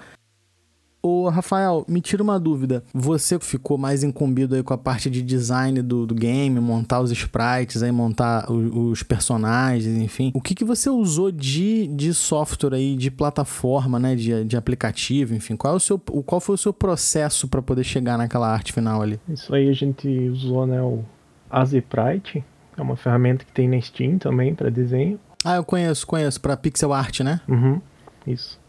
Ô, 1.07 1.29
Rafael, 1.29 1.85
me 1.87 2.01
tira 2.01 2.23
uma 2.23 2.39
dúvida. 2.39 2.83
Você 2.91 3.37
ficou 3.37 3.77
mais 3.77 4.03
incumbido 4.03 4.55
aí 4.55 4.63
com 4.63 4.73
a 4.73 4.77
parte 4.77 5.07
de 5.07 5.21
design 5.21 5.79
do, 5.83 6.03
do 6.03 6.15
game, 6.15 6.59
montar 6.59 6.99
os 6.99 7.11
sprites, 7.11 7.83
aí 7.83 7.91
montar 7.91 8.51
os, 8.51 8.73
os 8.73 9.03
personagens, 9.03 9.95
enfim. 9.99 10.31
O 10.33 10.41
que, 10.41 10.55
que 10.55 10.65
você 10.65 10.89
usou 10.89 11.31
de, 11.31 11.85
de 11.85 12.11
software 12.11 12.73
aí, 12.73 12.95
de 12.95 13.11
plataforma, 13.11 13.99
né, 13.99 14.15
de, 14.15 14.45
de 14.45 14.57
aplicativo, 14.57 15.35
enfim? 15.35 15.55
Qual, 15.55 15.73
é 15.75 15.77
o 15.77 15.79
seu, 15.79 15.99
qual 15.99 16.41
foi 16.41 16.55
o 16.55 16.57
seu 16.57 16.73
processo 16.73 17.47
para 17.47 17.61
poder 17.61 17.83
chegar 17.83 18.17
naquela 18.17 18.51
arte 18.51 18.73
final 18.73 18.99
ali? 19.03 19.19
Isso 19.29 19.53
aí 19.53 19.69
a 19.69 19.73
gente 19.73 20.07
usou, 20.29 20.65
né, 20.65 20.81
o 20.81 21.03
Azeprite, 21.51 22.43
é 22.75 22.81
uma 22.81 22.95
ferramenta 22.95 23.45
que 23.45 23.51
tem 23.51 23.69
na 23.69 23.79
Steam 23.79 24.17
também 24.17 24.55
para 24.55 24.71
desenho. 24.71 25.19
Ah, 25.45 25.57
eu 25.57 25.63
conheço, 25.63 26.07
conheço, 26.07 26.41
para 26.41 26.57
pixel 26.57 26.91
art, 26.91 27.19
né? 27.19 27.39
Uhum, 27.47 27.79
isso. 28.25 28.59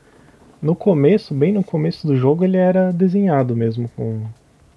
No 0.61 0.75
começo, 0.75 1.33
bem 1.33 1.50
no 1.50 1.64
começo 1.64 2.06
do 2.06 2.14
jogo, 2.14 2.45
ele 2.45 2.59
era 2.59 2.92
desenhado 2.92 3.56
mesmo 3.56 3.88
com 3.97 4.26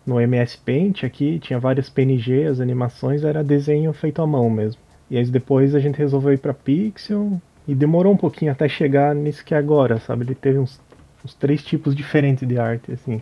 no 0.05 0.19
MS 0.19 0.57
Paint 0.65 1.03
aqui, 1.03 1.39
tinha 1.39 1.59
várias 1.59 1.89
PNG, 1.89 2.45
as 2.45 2.61
animações 2.61 3.23
era 3.23 3.43
desenho 3.43 3.91
feito 3.91 4.21
à 4.21 4.25
mão 4.25 4.49
mesmo. 4.49 4.81
E 5.11 5.17
aí 5.17 5.25
depois 5.25 5.75
a 5.75 5.79
gente 5.79 5.97
resolveu 5.97 6.33
ir 6.33 6.39
para 6.39 6.53
Pixel 6.53 7.39
e 7.67 7.75
demorou 7.75 8.13
um 8.13 8.17
pouquinho 8.17 8.51
até 8.51 8.69
chegar 8.69 9.13
nisso 9.13 9.43
que 9.43 9.53
é 9.53 9.57
agora, 9.57 9.99
sabe? 9.99 10.23
Ele 10.23 10.35
teve 10.35 10.57
uns, 10.57 10.79
uns 11.23 11.33
três 11.33 11.61
tipos 11.63 11.93
diferentes 11.93 12.47
de 12.47 12.57
arte, 12.57 12.91
assim. 12.91 13.21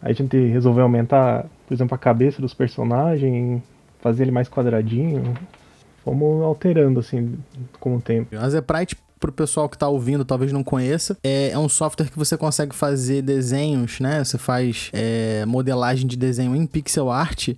Aí 0.00 0.12
a 0.12 0.14
gente 0.14 0.36
resolveu 0.36 0.84
aumentar, 0.84 1.46
por 1.66 1.74
exemplo, 1.74 1.94
a 1.94 1.98
cabeça 1.98 2.40
dos 2.40 2.54
personagens, 2.54 3.60
fazer 4.00 4.22
ele 4.24 4.30
mais 4.30 4.48
quadradinho. 4.48 5.34
Fomos 6.06 6.40
alterando, 6.44 7.00
assim, 7.00 7.36
com 7.80 7.96
o 7.96 8.00
tempo. 8.00 8.36
A 8.36 8.48
Zeprite 8.48 8.96
pro 9.18 9.32
pessoal 9.32 9.68
que 9.68 9.76
tá 9.76 9.88
ouvindo, 9.88 10.24
talvez 10.24 10.52
não 10.52 10.62
conheça, 10.62 11.18
é, 11.20 11.50
é 11.50 11.58
um 11.58 11.68
software 11.68 12.08
que 12.08 12.16
você 12.16 12.36
consegue 12.36 12.76
fazer 12.76 13.22
desenhos, 13.22 13.98
né? 13.98 14.22
Você 14.22 14.38
faz 14.38 14.88
é, 14.92 15.44
modelagem 15.46 16.06
de 16.06 16.16
desenho 16.16 16.54
em 16.54 16.64
pixel 16.64 17.10
art, 17.10 17.48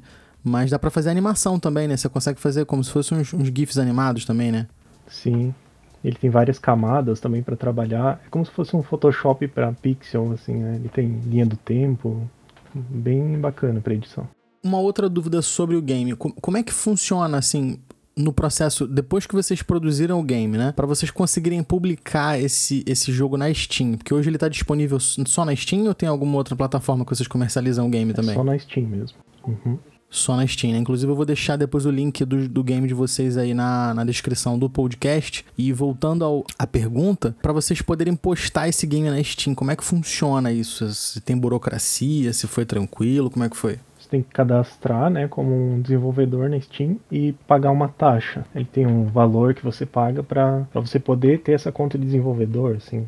mas 0.43 0.71
dá 0.71 0.79
para 0.79 0.89
fazer 0.89 1.11
animação 1.11 1.61
também, 1.61 1.87
né? 1.87 1.95
Você 1.95 2.09
consegue 2.09 2.41
fazer 2.41 2.65
como 2.65 2.83
se 2.83 2.91
fossem 2.91 3.19
uns, 3.19 3.35
uns 3.35 3.49
GIFs 3.49 3.77
animados 3.77 4.25
também, 4.25 4.51
né? 4.51 4.67
Sim. 5.09 5.55
Ele 6.03 6.17
tem 6.17 6.31
várias 6.31 6.59
camadas 6.59 7.21
também 7.21 7.43
para 7.43 7.55
trabalhar. 7.55 8.19
É 8.25 8.31
como 8.31 8.47
se 8.47 8.51
fosse 8.51 8.75
um 8.75 8.83
Photoshop 8.83 9.47
para 9.49 9.71
pixel, 9.73 10.33
assim, 10.33 10.55
né? 10.55 10.77
Ele 10.77 10.89
tem 10.89 11.21
linha 11.27 11.45
do 11.45 11.57
tempo. 11.59 12.27
Bem 12.73 13.39
bacana 13.39 13.79
para 13.83 13.93
edição. 13.93 14.27
Uma 14.65 14.81
outra 14.81 15.07
dúvida 15.07 15.43
sobre 15.43 15.77
o 15.77 15.83
game. 15.83 16.17
Como 16.17 16.57
é 16.57 16.63
que 16.63 16.73
funciona, 16.73 17.37
assim, 17.37 17.79
no 18.19 18.33
processo, 18.33 18.87
depois 18.87 19.27
que 19.27 19.35
vocês 19.35 19.63
produziram 19.63 20.19
o 20.19 20.23
game, 20.23 20.59
né? 20.59 20.73
Para 20.73 20.87
vocês 20.87 21.11
conseguirem 21.11 21.63
publicar 21.63 22.39
esse, 22.39 22.83
esse 22.87 23.13
jogo 23.13 23.37
na 23.37 23.53
Steam. 23.55 23.97
Porque 23.97 24.13
hoje 24.13 24.29
ele 24.29 24.37
tá 24.37 24.49
disponível 24.49 24.99
só 24.99 25.45
na 25.45 25.55
Steam 25.55 25.87
ou 25.87 25.95
tem 25.95 26.09
alguma 26.09 26.37
outra 26.37 26.57
plataforma 26.57 27.05
que 27.05 27.15
vocês 27.15 27.29
comercializam 27.29 27.87
o 27.87 27.91
game 27.91 28.11
é 28.11 28.15
também? 28.15 28.35
Só 28.35 28.43
na 28.43 28.59
Steam 28.59 28.89
mesmo. 28.89 29.17
Uhum. 29.47 29.79
Só 30.11 30.37
na 30.37 30.47
Steam, 30.47 30.73
né? 30.73 30.79
Inclusive 30.79 31.13
eu 31.13 31.15
vou 31.15 31.25
deixar 31.25 31.57
depois 31.57 31.85
o 31.87 31.91
link 31.91 32.25
do, 32.25 32.49
do 32.49 32.65
game 32.65 32.89
de 32.89 32.95
vocês 32.95 33.37
aí 33.37 33.53
na, 33.53 33.93
na 33.95 34.05
descrição 34.05 34.59
do 34.59 34.69
podcast. 34.69 35.45
E 35.57 35.73
voltando 35.73 36.25
ao, 36.25 36.45
à 36.59 36.67
pergunta, 36.67 37.37
para 37.41 37.53
vocês 37.53 37.83
poderem 37.83 38.17
postar 38.17 38.69
esse 38.69 38.87
game 38.87 39.09
na 39.09 39.23
Steam, 39.23 39.55
como 39.55 39.71
é 39.71 39.77
que 39.77 39.85
funciona 39.85 40.51
isso? 40.51 40.93
Se 40.93 41.21
tem 41.21 41.37
burocracia, 41.37 42.33
se 42.33 42.47
foi 42.47 42.65
tranquilo, 42.65 43.31
como 43.31 43.45
é 43.45 43.49
que 43.49 43.57
foi? 43.57 43.79
Você 44.09 44.11
tem 44.11 44.23
que 44.23 44.31
cadastrar, 44.31 45.11
né, 45.11 45.29
como 45.29 45.55
um 45.55 45.81
desenvolvedor 45.81 46.49
na 46.49 46.59
Steam 46.61 46.97
e 47.13 47.33
pagar 47.47 47.71
uma 47.71 47.89
taxa. 47.89 48.45
Ele 48.55 48.65
tem 48.65 48.87
um 48.87 49.05
valor 49.05 49.55
que 49.55 49.63
você 49.63 49.85
paga 49.85 50.23
para 50.23 50.67
você 50.75 50.99
poder 50.99 51.43
ter 51.43 51.53
essa 51.53 51.71
conta 51.71 51.99
de 51.99 52.07
desenvolvedor, 52.07 52.77
assim. 52.77 53.07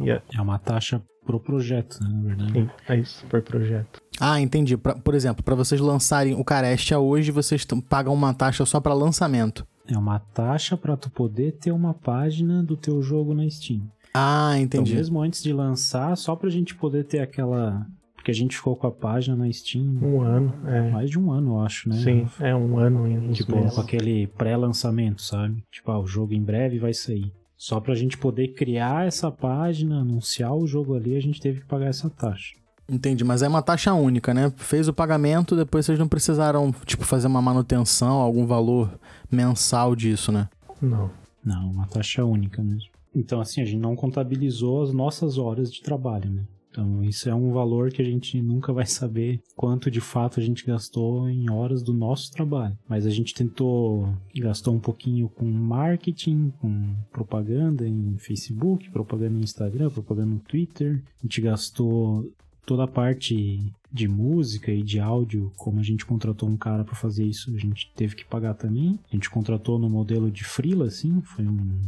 É... 0.00 0.20
é 0.34 0.40
uma 0.40 0.58
taxa 0.58 1.02
pro 1.26 1.38
projeto, 1.38 1.98
né, 2.02 2.08
na 2.10 2.22
verdade. 2.22 2.52
Sim, 2.52 2.70
é 2.88 2.96
isso, 2.96 3.26
por 3.26 3.42
projeto. 3.42 4.00
Ah, 4.18 4.40
entendi. 4.40 4.76
Pra, 4.76 4.94
por 4.94 5.14
exemplo, 5.14 5.44
para 5.44 5.54
vocês 5.54 5.80
lançarem 5.80 6.34
o 6.34 6.42
Carestia 6.42 6.98
hoje, 6.98 7.30
vocês 7.30 7.66
pagam 7.88 8.14
uma 8.14 8.32
taxa 8.32 8.64
só 8.64 8.80
para 8.80 8.94
lançamento. 8.94 9.66
É 9.86 9.96
uma 9.96 10.18
taxa 10.18 10.76
para 10.76 10.96
tu 10.96 11.10
poder 11.10 11.52
ter 11.52 11.72
uma 11.72 11.94
página 11.94 12.62
do 12.62 12.76
teu 12.76 13.02
jogo 13.02 13.34
na 13.34 13.48
Steam. 13.48 13.82
Ah, 14.14 14.54
entendi. 14.58 14.90
Então, 14.90 14.98
mesmo 14.98 15.20
antes 15.20 15.42
de 15.42 15.52
lançar, 15.52 16.16
só 16.16 16.34
pra 16.34 16.48
gente 16.50 16.74
poder 16.74 17.04
ter 17.04 17.20
aquela 17.20 17.86
porque 18.28 18.32
a 18.32 18.34
gente 18.34 18.56
ficou 18.56 18.76
com 18.76 18.86
a 18.86 18.90
página 18.90 19.34
na 19.34 19.50
Steam. 19.50 19.84
Um 20.02 20.20
ano, 20.20 20.52
é. 20.66 20.90
Mais 20.90 21.08
de 21.08 21.18
um 21.18 21.32
ano, 21.32 21.54
eu 21.54 21.60
acho, 21.62 21.88
né? 21.88 21.96
Sim, 21.96 22.28
é 22.40 22.54
um 22.54 22.78
ano 22.78 23.04
ainda. 23.04 23.32
Tipo, 23.32 23.56
meses. 23.56 23.74
com 23.74 23.80
aquele 23.80 24.26
pré-lançamento, 24.26 25.22
sabe? 25.22 25.64
Tipo, 25.72 25.92
ah, 25.92 25.98
o 25.98 26.06
jogo 26.06 26.34
em 26.34 26.42
breve 26.42 26.78
vai 26.78 26.92
sair. 26.92 27.32
Só 27.56 27.80
pra 27.80 27.94
gente 27.94 28.18
poder 28.18 28.48
criar 28.48 29.06
essa 29.06 29.30
página, 29.30 30.00
anunciar 30.00 30.54
o 30.54 30.66
jogo 30.66 30.94
ali, 30.94 31.16
a 31.16 31.20
gente 31.20 31.40
teve 31.40 31.60
que 31.60 31.66
pagar 31.66 31.86
essa 31.86 32.10
taxa. 32.10 32.54
Entendi, 32.86 33.24
mas 33.24 33.40
é 33.40 33.48
uma 33.48 33.62
taxa 33.62 33.94
única, 33.94 34.34
né? 34.34 34.52
Fez 34.56 34.88
o 34.88 34.92
pagamento, 34.92 35.56
depois 35.56 35.86
vocês 35.86 35.98
não 35.98 36.06
precisaram, 36.06 36.70
tipo, 36.84 37.04
fazer 37.04 37.28
uma 37.28 37.40
manutenção, 37.40 38.18
algum 38.18 38.46
valor 38.46 38.98
mensal 39.30 39.96
disso, 39.96 40.30
né? 40.30 40.50
Não. 40.82 41.10
Não, 41.42 41.70
uma 41.70 41.86
taxa 41.86 42.22
única 42.26 42.62
mesmo. 42.62 42.90
Então, 43.14 43.40
assim, 43.40 43.62
a 43.62 43.64
gente 43.64 43.80
não 43.80 43.96
contabilizou 43.96 44.82
as 44.82 44.92
nossas 44.92 45.38
horas 45.38 45.72
de 45.72 45.80
trabalho, 45.80 46.30
né? 46.30 46.42
Então, 46.70 47.02
isso 47.02 47.28
é 47.28 47.34
um 47.34 47.52
valor 47.52 47.90
que 47.90 48.02
a 48.02 48.04
gente 48.04 48.40
nunca 48.40 48.72
vai 48.72 48.86
saber 48.86 49.40
quanto 49.56 49.90
de 49.90 50.00
fato 50.00 50.38
a 50.38 50.42
gente 50.42 50.66
gastou 50.66 51.28
em 51.28 51.50
horas 51.50 51.82
do 51.82 51.92
nosso 51.92 52.30
trabalho. 52.30 52.76
Mas 52.88 53.06
a 53.06 53.10
gente 53.10 53.34
tentou, 53.34 54.12
gastou 54.36 54.74
um 54.74 54.80
pouquinho 54.80 55.28
com 55.28 55.44
marketing, 55.44 56.52
com 56.60 56.94
propaganda 57.10 57.86
em 57.86 58.16
Facebook, 58.18 58.90
propaganda 58.90 59.30
no 59.30 59.44
Instagram, 59.44 59.90
propaganda 59.90 60.34
no 60.34 60.40
Twitter. 60.40 61.02
A 61.18 61.22
gente 61.22 61.40
gastou 61.40 62.30
toda 62.68 62.84
a 62.84 62.86
parte 62.86 63.72
de 63.90 64.06
música 64.06 64.70
e 64.70 64.82
de 64.82 65.00
áudio, 65.00 65.50
como 65.56 65.80
a 65.80 65.82
gente 65.82 66.04
contratou 66.04 66.46
um 66.46 66.56
cara 66.58 66.84
para 66.84 66.94
fazer 66.94 67.24
isso, 67.24 67.50
a 67.54 67.58
gente 67.58 67.90
teve 67.96 68.14
que 68.14 68.26
pagar 68.26 68.52
também. 68.52 68.98
A 69.10 69.16
gente 69.16 69.30
contratou 69.30 69.78
no 69.78 69.88
modelo 69.88 70.30
de 70.30 70.44
freela, 70.44 70.84
assim, 70.84 71.22
foi 71.22 71.46
um... 71.46 71.80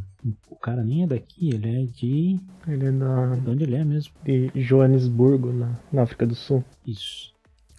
O 0.48 0.56
cara 0.56 0.82
nem 0.82 1.02
é 1.02 1.06
daqui, 1.06 1.50
ele 1.50 1.68
é 1.68 1.84
de... 1.84 2.40
Ele 2.66 2.86
é 2.86 2.92
da... 2.92 3.36
De 3.36 3.50
onde 3.50 3.64
ele 3.64 3.74
é 3.74 3.84
mesmo? 3.84 4.14
De 4.24 4.50
Joanesburgo, 4.54 5.52
na, 5.52 5.78
na 5.92 6.02
África 6.02 6.26
do 6.26 6.34
Sul. 6.34 6.64
Isso. 6.86 7.30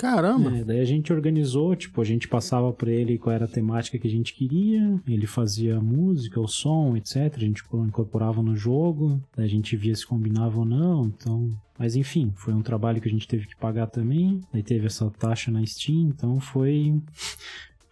Caramba! 0.01 0.57
É, 0.57 0.63
daí 0.63 0.79
a 0.79 0.85
gente 0.85 1.13
organizou, 1.13 1.75
tipo, 1.75 2.01
a 2.01 2.03
gente 2.03 2.27
passava 2.27 2.73
pra 2.73 2.89
ele 2.89 3.19
qual 3.19 3.35
era 3.35 3.45
a 3.45 3.47
temática 3.47 3.99
que 3.99 4.07
a 4.07 4.11
gente 4.11 4.33
queria, 4.33 4.99
ele 5.07 5.27
fazia 5.27 5.77
a 5.77 5.79
música, 5.79 6.41
o 6.41 6.47
som, 6.47 6.97
etc. 6.97 7.31
A 7.35 7.39
gente 7.39 7.63
incorporava 7.71 8.41
no 8.41 8.55
jogo, 8.55 9.21
daí 9.37 9.45
a 9.45 9.49
gente 9.49 9.77
via 9.77 9.93
se 9.93 10.05
combinava 10.05 10.57
ou 10.57 10.65
não, 10.65 11.05
então... 11.05 11.51
Mas 11.77 11.95
enfim, 11.95 12.33
foi 12.35 12.51
um 12.51 12.63
trabalho 12.63 12.99
que 12.99 13.07
a 13.07 13.11
gente 13.11 13.27
teve 13.27 13.45
que 13.45 13.55
pagar 13.55 13.87
também, 13.87 14.41
daí 14.51 14.63
teve 14.63 14.87
essa 14.87 15.07
taxa 15.11 15.51
na 15.51 15.63
Steam, 15.63 16.09
então 16.09 16.39
foi... 16.39 16.99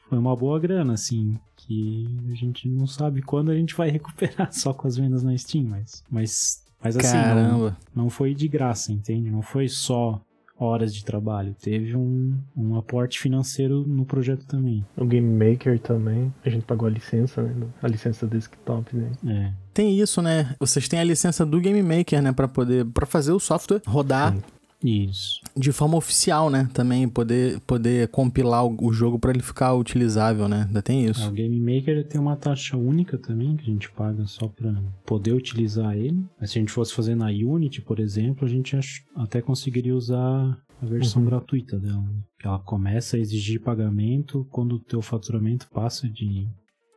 Foi 0.09 0.17
uma 0.17 0.35
boa 0.35 0.59
grana, 0.59 0.93
assim, 0.93 1.37
que 1.55 2.07
a 2.31 2.33
gente 2.33 2.67
não 2.67 2.87
sabe 2.87 3.21
quando 3.21 3.51
a 3.51 3.55
gente 3.55 3.75
vai 3.75 3.91
recuperar 3.93 4.51
só 4.51 4.73
com 4.73 4.87
as 4.87 4.97
vendas 4.97 5.21
na 5.21 5.37
Steam, 5.37 5.65
mas... 5.65 6.03
Mas, 6.09 6.63
mas 6.83 6.97
assim, 6.97 7.11
Caramba! 7.11 7.77
não, 7.93 8.05
não 8.05 8.09
foi 8.09 8.33
de 8.33 8.47
graça, 8.47 8.91
entende? 8.91 9.29
Não 9.29 9.43
foi 9.43 9.67
só 9.67 10.19
horas 10.59 10.93
de 10.93 11.03
trabalho. 11.05 11.55
Teve 11.61 11.95
um, 11.95 12.37
um 12.55 12.77
aporte 12.77 13.19
financeiro 13.19 13.85
no 13.87 14.05
projeto 14.05 14.45
também. 14.45 14.85
O 14.97 15.05
Game 15.05 15.27
Maker 15.27 15.79
também. 15.79 16.33
A 16.45 16.49
gente 16.49 16.65
pagou 16.65 16.87
a 16.87 16.91
licença, 16.91 17.41
né? 17.41 17.67
A 17.81 17.87
licença 17.87 18.27
desktop, 18.27 18.95
né? 18.95 19.11
É. 19.25 19.53
Tem 19.73 19.99
isso, 19.99 20.21
né? 20.21 20.55
Vocês 20.59 20.87
têm 20.87 20.99
a 20.99 21.03
licença 21.03 21.45
do 21.45 21.59
Game 21.59 21.81
Maker, 21.81 22.21
né? 22.21 22.31
Pra 22.31 22.47
poder 22.47 22.85
para 22.85 23.05
fazer 23.05 23.31
o 23.31 23.39
software 23.39 23.81
rodar 23.87 24.33
Sim. 24.33 24.41
Isso. 24.83 25.41
de 25.57 25.71
forma 25.73 25.97
oficial, 25.97 26.49
né? 26.49 26.69
Também 26.73 27.07
poder, 27.09 27.59
poder 27.61 28.07
compilar 28.07 28.65
o, 28.65 28.77
o 28.81 28.93
jogo 28.93 29.19
pra 29.19 29.31
ele 29.31 29.41
ficar 29.41 29.73
utilizável, 29.73 30.47
né? 30.47 30.63
Ainda 30.67 30.81
tem 30.81 31.05
É, 31.05 31.09
isso. 31.09 31.27
o 31.27 31.31
Game 31.33 31.59
Maker 31.59 32.07
tem 32.07 32.19
uma 32.21 32.37
taxa 32.37 32.77
única 32.77 33.17
também, 33.17 33.57
que 33.57 33.63
a 33.63 33.73
gente 33.73 33.91
paga 33.91 34.25
só 34.25 34.47
pra 34.47 34.73
poder 35.05 35.33
utilizar 35.33 35.97
ele. 35.97 36.23
Mas 36.39 36.51
se 36.51 36.57
a 36.57 36.61
gente 36.61 36.71
fosse 36.71 36.93
fazer 36.93 37.13
na 37.15 37.27
Unity, 37.27 37.81
por 37.81 37.99
exemplo, 37.99 38.45
a 38.45 38.49
gente 38.49 38.77
até 39.17 39.41
conseguiria 39.41 39.93
usar 39.95 40.57
a 40.81 40.85
versão 40.85 41.21
Uhum. 41.21 41.27
gratuita 41.27 41.77
dela. 41.77 42.01
né? 42.01 42.21
Que 42.39 42.47
ela 42.47 42.59
começa 42.59 43.17
a 43.17 43.19
exigir 43.19 43.59
pagamento 43.61 44.47
quando 44.49 44.75
o 44.75 44.79
teu 44.79 45.01
faturamento 45.01 45.67
passa 45.73 46.07
de 46.07 46.47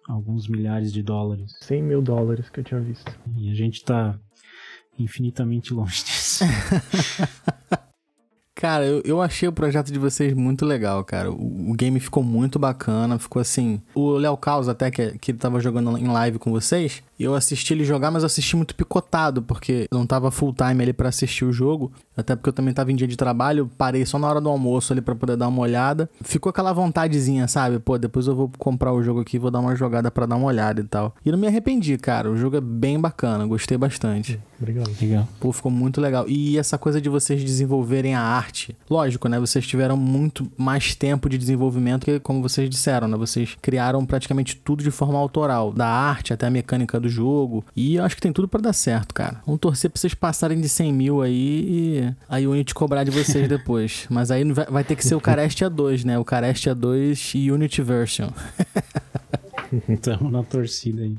alguns 0.09 0.47
milhares 0.47 0.93
de 0.93 1.03
dólares. 1.03 1.53
100 1.63 1.83
mil 1.83 2.01
dólares 2.01 2.49
que 2.49 2.61
eu 2.61 2.65
tinha 2.65 2.81
visto. 2.81 3.11
E 3.37 3.51
a 3.51 3.55
gente 3.55 3.85
tá 3.85 4.17
infinitamente 4.99 5.73
longe 5.75 6.05
disso. 6.05 6.45
Cara, 8.63 8.87
eu, 8.87 9.03
eu 9.05 9.21
achei 9.21 9.49
o 9.49 9.53
projeto 9.53 9.91
de 9.91 9.99
vocês 9.99 10.33
muito 10.33 10.65
legal, 10.65 11.03
cara. 11.03 11.33
O, 11.33 11.73
o 11.73 11.75
game 11.75 11.99
ficou 11.99 12.23
muito 12.23 12.61
bacana, 12.61 13.19
ficou 13.19 13.43
assim. 13.43 13.83
O 13.93 14.13
Léo 14.13 14.37
Caos, 14.37 14.69
até 14.69 14.89
que, 14.89 15.19
que 15.19 15.33
tava 15.33 15.59
jogando 15.59 15.99
em 15.99 16.07
live 16.07 16.39
com 16.39 16.53
vocês, 16.53 17.03
eu 17.19 17.35
assisti 17.35 17.75
ele 17.75 17.85
jogar, 17.85 18.13
mas 18.13 18.23
assisti 18.23 18.55
muito 18.55 18.77
picotado, 18.77 19.43
porque 19.43 19.89
não 19.91 20.07
tava 20.07 20.31
full 20.31 20.55
time 20.55 20.81
ali 20.81 20.93
pra 20.93 21.09
assistir 21.09 21.45
o 21.45 21.53
jogo. 21.53 21.91
Até 22.17 22.37
porque 22.37 22.49
eu 22.49 22.53
também 22.53 22.75
tava 22.75 22.93
em 22.93 22.97
dia 22.97 23.07
de 23.07 23.17
trabalho, 23.17 23.71
parei 23.79 24.05
só 24.05 24.19
na 24.19 24.29
hora 24.29 24.41
do 24.41 24.49
almoço 24.49 24.93
ali 24.93 25.01
pra 25.01 25.15
poder 25.15 25.37
dar 25.37 25.49
uma 25.49 25.63
olhada. 25.63 26.09
Ficou 26.21 26.51
aquela 26.51 26.73
vontadezinha, 26.73 27.49
sabe? 27.49 27.79
Pô, 27.79 27.97
depois 27.99 28.27
eu 28.27 28.35
vou 28.35 28.51
comprar 28.59 28.93
o 28.93 29.03
jogo 29.03 29.21
aqui 29.21 29.37
e 29.37 29.39
vou 29.41 29.51
dar 29.51 29.61
uma 29.61 29.75
jogada 29.75 30.11
pra 30.11 30.27
dar 30.27 30.37
uma 30.37 30.47
olhada 30.47 30.81
e 30.81 30.85
tal. 30.85 31.15
E 31.25 31.31
não 31.31 31.39
me 31.39 31.47
arrependi, 31.47 31.97
cara. 31.97 32.31
O 32.31 32.37
jogo 32.37 32.57
é 32.57 32.61
bem 32.61 33.01
bacana, 33.01 33.47
gostei 33.47 33.79
bastante. 33.79 34.39
Obrigado. 34.61 34.91
Legal. 35.01 35.29
Pô, 35.41 35.53
ficou 35.53 35.73
muito 35.73 36.01
legal. 36.01 36.25
E 36.29 36.57
essa 36.57 36.79
coisa 36.79 37.01
de 37.01 37.09
vocês 37.09 37.43
desenvolverem 37.43 38.15
a 38.15 38.21
arte. 38.21 38.77
Lógico, 38.89 39.29
né? 39.29 39.41
Vocês 39.41 39.67
tiveram 39.67 39.97
muito 39.97 40.51
mais 40.57 40.95
tempo 40.95 41.29
de 41.29 41.37
desenvolvimento 41.37 42.05
que, 42.05 42.21
como 42.21 42.41
vocês 42.41 42.71
disseram, 42.71 43.09
né? 43.09 43.17
Vocês 43.17 43.57
criaram 43.61 44.05
praticamente 44.07 44.57
tudo 44.57 44.85
de 44.85 44.91
forma 44.91 45.19
autoral. 45.19 45.73
Da 45.73 45.89
arte 45.89 46.33
até 46.33 46.47
a 46.47 46.51
mecânica 46.51 47.01
do 47.01 47.09
jogo. 47.09 47.65
E 47.75 47.97
eu 47.97 48.05
acho 48.05 48.15
que 48.15 48.23
tem 48.23 48.33
tudo 48.33 48.47
pra 48.47 48.61
dar 48.61 48.73
certo, 48.73 49.15
cara. 49.15 49.41
Vamos 49.45 49.61
torcer 49.61 49.91
pra 49.91 49.99
vocês 49.99 50.15
passarem 50.15 50.61
de 50.61 50.69
100 50.69 50.93
mil 50.93 51.23
aí 51.23 51.33
e 51.33 52.02
a 52.29 52.37
Unity 52.37 52.75
cobrar 52.75 53.05
de 53.05 53.11
vocês 53.11 53.49
depois. 53.49 54.07
Mas 54.11 54.31
aí 54.31 54.45
vai, 54.53 54.67
vai 54.67 54.85
ter 54.85 54.97
que 54.97 55.05
ser 55.05 55.15
o 55.15 55.21
Carestia 55.21 55.69
2, 55.69 56.05
né? 56.05 56.19
O 56.19 56.25
Carestia 56.25 56.75
2 56.75 57.33
e 57.35 57.51
Unity 57.51 57.83
Version. 57.83 58.31
Estamos 59.89 60.33
na 60.33 60.43
torcida 60.43 61.03
aí. 61.03 61.17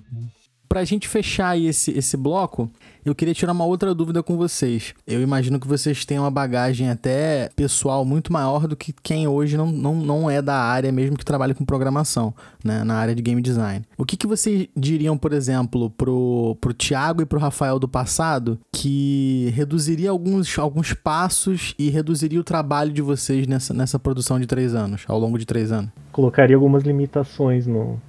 Pra 0.68 0.84
gente 0.84 1.08
fechar 1.08 1.50
aí 1.50 1.68
esse, 1.68 1.92
esse 1.92 2.18
bloco, 2.18 2.70
eu 3.06 3.14
queria 3.14 3.34
tirar 3.34 3.52
uma 3.52 3.66
outra 3.66 3.94
dúvida 3.94 4.24
com 4.24 4.38
vocês. 4.38 4.94
Eu 5.06 5.22
imagino 5.22 5.60
que 5.60 5.68
vocês 5.68 6.06
têm 6.06 6.20
uma 6.20 6.32
bagagem 6.32 6.90
até 6.90 7.50
pessoal 7.56 8.06
muito 8.06 8.32
maior 8.32 8.68
do 8.68 8.76
que 8.76 8.94
quem 9.04 9.28
hoje 9.28 9.58
não, 9.58 9.72
não, 9.72 9.96
não 9.96 10.32
é 10.32 10.42
da 10.42 10.56
área, 10.56 10.92
mesmo 10.92 11.18
que 11.18 11.26
trabalhe 11.26 11.54
com 11.54 11.66
programação, 11.66 12.34
né? 12.64 12.84
Na 12.84 12.96
área 12.96 13.14
de 13.14 13.22
game 13.22 13.42
design. 13.42 13.86
O 13.98 14.06
que, 14.06 14.16
que 14.16 14.28
vocês 14.28 14.68
diriam, 14.76 15.18
por 15.18 15.34
exemplo, 15.34 15.90
pro, 15.90 16.58
pro 16.62 16.74
Thiago 16.74 17.22
e 17.22 17.26
pro 17.26 17.40
Rafael 17.40 17.78
do 17.78 17.88
passado, 17.88 18.60
que 18.72 19.52
reduziria 19.54 20.10
alguns, 20.10 20.58
alguns 20.58 20.94
passos 20.94 21.76
e 21.78 21.90
reduziria 21.90 22.40
o 22.40 22.44
trabalho 22.44 22.92
de 22.92 23.02
vocês 23.02 23.48
nessa, 23.48 23.74
nessa 23.74 24.00
produção 24.00 24.40
de 24.40 24.48
três 24.48 24.74
anos, 24.74 25.04
ao 25.08 25.20
longo 25.20 25.38
de 25.38 25.46
três 25.46 25.72
anos? 25.72 25.92
Colocaria 26.12 26.56
algumas 26.56 26.84
limitações 26.84 27.68
no. 27.68 28.00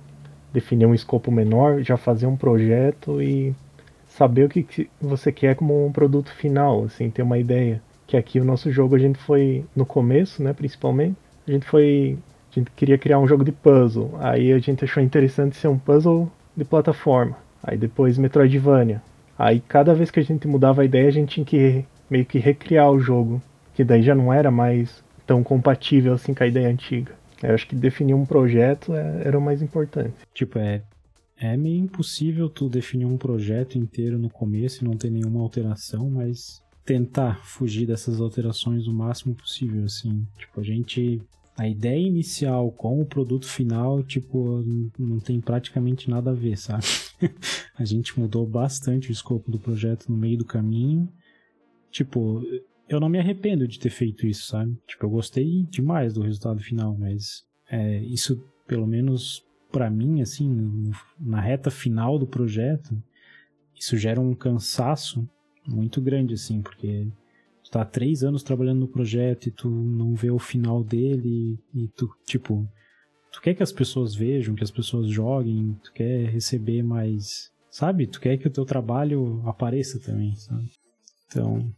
Definir 0.52 0.86
um 0.86 0.94
escopo 0.94 1.32
menor, 1.32 1.82
já 1.82 1.96
fazer 1.96 2.26
um 2.26 2.36
projeto 2.36 3.20
e 3.20 3.52
saber 4.16 4.44
o 4.44 4.48
que, 4.48 4.62
que 4.62 4.90
você 5.00 5.32
quer 5.32 5.56
como 5.56 5.86
um 5.86 5.92
produto 5.92 6.32
final, 6.32 6.84
assim, 6.84 7.10
ter 7.10 7.22
uma 7.22 7.38
ideia. 7.38 7.82
Que 8.06 8.16
aqui 8.16 8.38
o 8.38 8.44
nosso 8.44 8.70
jogo 8.70 8.94
a 8.94 8.98
gente 8.98 9.18
foi, 9.18 9.64
no 9.74 9.84
começo, 9.84 10.42
né, 10.42 10.52
principalmente, 10.52 11.16
a 11.46 11.50
gente 11.50 11.66
foi. 11.66 12.18
A 12.50 12.54
gente 12.60 12.70
queria 12.72 12.96
criar 12.96 13.18
um 13.18 13.26
jogo 13.26 13.44
de 13.44 13.50
puzzle. 13.50 14.12
Aí 14.20 14.52
a 14.52 14.58
gente 14.58 14.84
achou 14.84 15.02
interessante 15.02 15.56
ser 15.56 15.66
um 15.68 15.78
puzzle 15.78 16.30
de 16.56 16.64
plataforma. 16.64 17.36
Aí 17.62 17.76
depois 17.76 18.16
Metroidvania. 18.16 19.02
Aí 19.36 19.60
cada 19.60 19.92
vez 19.94 20.10
que 20.10 20.20
a 20.20 20.22
gente 20.22 20.46
mudava 20.46 20.82
a 20.82 20.84
ideia, 20.84 21.08
a 21.08 21.10
gente 21.10 21.34
tinha 21.34 21.44
que 21.44 21.84
meio 22.08 22.24
que 22.24 22.38
recriar 22.38 22.90
o 22.92 23.00
jogo. 23.00 23.42
Que 23.74 23.82
daí 23.82 24.02
já 24.02 24.14
não 24.14 24.32
era 24.32 24.52
mais 24.52 25.02
tão 25.26 25.42
compatível 25.42 26.12
assim 26.14 26.32
com 26.32 26.44
a 26.44 26.46
ideia 26.46 26.68
antiga. 26.68 27.12
Eu 27.42 27.54
acho 27.54 27.66
que 27.66 27.74
definir 27.74 28.14
um 28.14 28.24
projeto 28.24 28.94
é- 28.94 29.22
era 29.24 29.36
o 29.36 29.42
mais 29.42 29.60
importante. 29.60 30.14
Tipo, 30.32 30.60
é, 30.60 30.82
é 31.36 31.56
meio 31.56 31.78
impossível 31.78 32.48
tu 32.48 32.68
definir 32.68 33.04
um 33.06 33.16
projeto 33.16 33.78
inteiro 33.78 34.18
no 34.18 34.30
começo 34.30 34.82
e 34.82 34.88
não 34.88 34.96
ter 34.96 35.10
nenhuma 35.10 35.40
alteração, 35.40 36.08
mas 36.08 36.62
tentar 36.84 37.44
fugir 37.44 37.86
dessas 37.86 38.20
alterações 38.20 38.86
o 38.86 38.92
máximo 38.92 39.34
possível, 39.34 39.84
assim. 39.84 40.26
Tipo, 40.38 40.60
a 40.60 40.64
gente... 40.64 41.20
A 41.56 41.68
ideia 41.68 42.00
inicial 42.04 42.72
com 42.72 43.00
o 43.00 43.06
produto 43.06 43.46
final, 43.46 44.02
tipo, 44.02 44.64
não- 44.98 45.20
tem 45.20 45.40
praticamente 45.40 46.10
nada 46.10 46.32
a 46.32 46.34
ver, 46.34 46.58
sabe? 46.58 46.82
a 47.78 47.84
gente 47.84 48.18
mudou 48.18 48.44
bastante 48.44 49.08
o 49.08 49.12
escopo 49.12 49.52
do 49.52 49.58
projeto 49.58 50.10
no 50.10 50.16
meio 50.16 50.36
do 50.36 50.44
caminho. 50.44 51.08
Tipo, 51.92 52.42
eu 52.88 52.98
não 52.98 53.08
me 53.08 53.20
arrependo 53.20 53.68
de 53.68 53.78
ter 53.78 53.90
feito 53.90 54.26
isso, 54.26 54.48
sabe? 54.48 54.76
Tipo, 54.84 55.06
eu 55.06 55.10
gostei 55.10 55.64
demais 55.70 56.12
do 56.12 56.22
resultado 56.22 56.60
final, 56.60 56.96
mas 56.98 57.44
é, 57.70 58.02
isso, 58.02 58.42
pelo 58.66 58.86
menos 58.86 59.44
pra 59.74 59.90
mim, 59.90 60.22
assim, 60.22 60.92
na 61.18 61.40
reta 61.40 61.68
final 61.68 62.16
do 62.16 62.28
projeto, 62.28 62.96
isso 63.74 63.96
gera 63.96 64.20
um 64.20 64.32
cansaço 64.32 65.28
muito 65.66 66.00
grande, 66.00 66.34
assim, 66.34 66.62
porque 66.62 67.08
tu 67.64 67.72
tá 67.72 67.82
há 67.82 67.84
três 67.84 68.22
anos 68.22 68.44
trabalhando 68.44 68.78
no 68.78 68.86
projeto 68.86 69.48
e 69.48 69.50
tu 69.50 69.68
não 69.68 70.14
vê 70.14 70.30
o 70.30 70.38
final 70.38 70.84
dele 70.84 71.58
e 71.74 71.88
tu, 71.88 72.08
tipo, 72.24 72.64
tu 73.32 73.40
quer 73.42 73.52
que 73.52 73.64
as 73.64 73.72
pessoas 73.72 74.14
vejam, 74.14 74.54
que 74.54 74.62
as 74.62 74.70
pessoas 74.70 75.08
joguem, 75.08 75.76
tu 75.82 75.92
quer 75.92 76.28
receber 76.28 76.84
mais, 76.84 77.50
sabe? 77.68 78.06
Tu 78.06 78.20
quer 78.20 78.36
que 78.36 78.46
o 78.46 78.52
teu 78.52 78.64
trabalho 78.64 79.42
apareça 79.44 79.98
também, 79.98 80.36
sabe? 80.36 80.70
Então, 81.26 81.68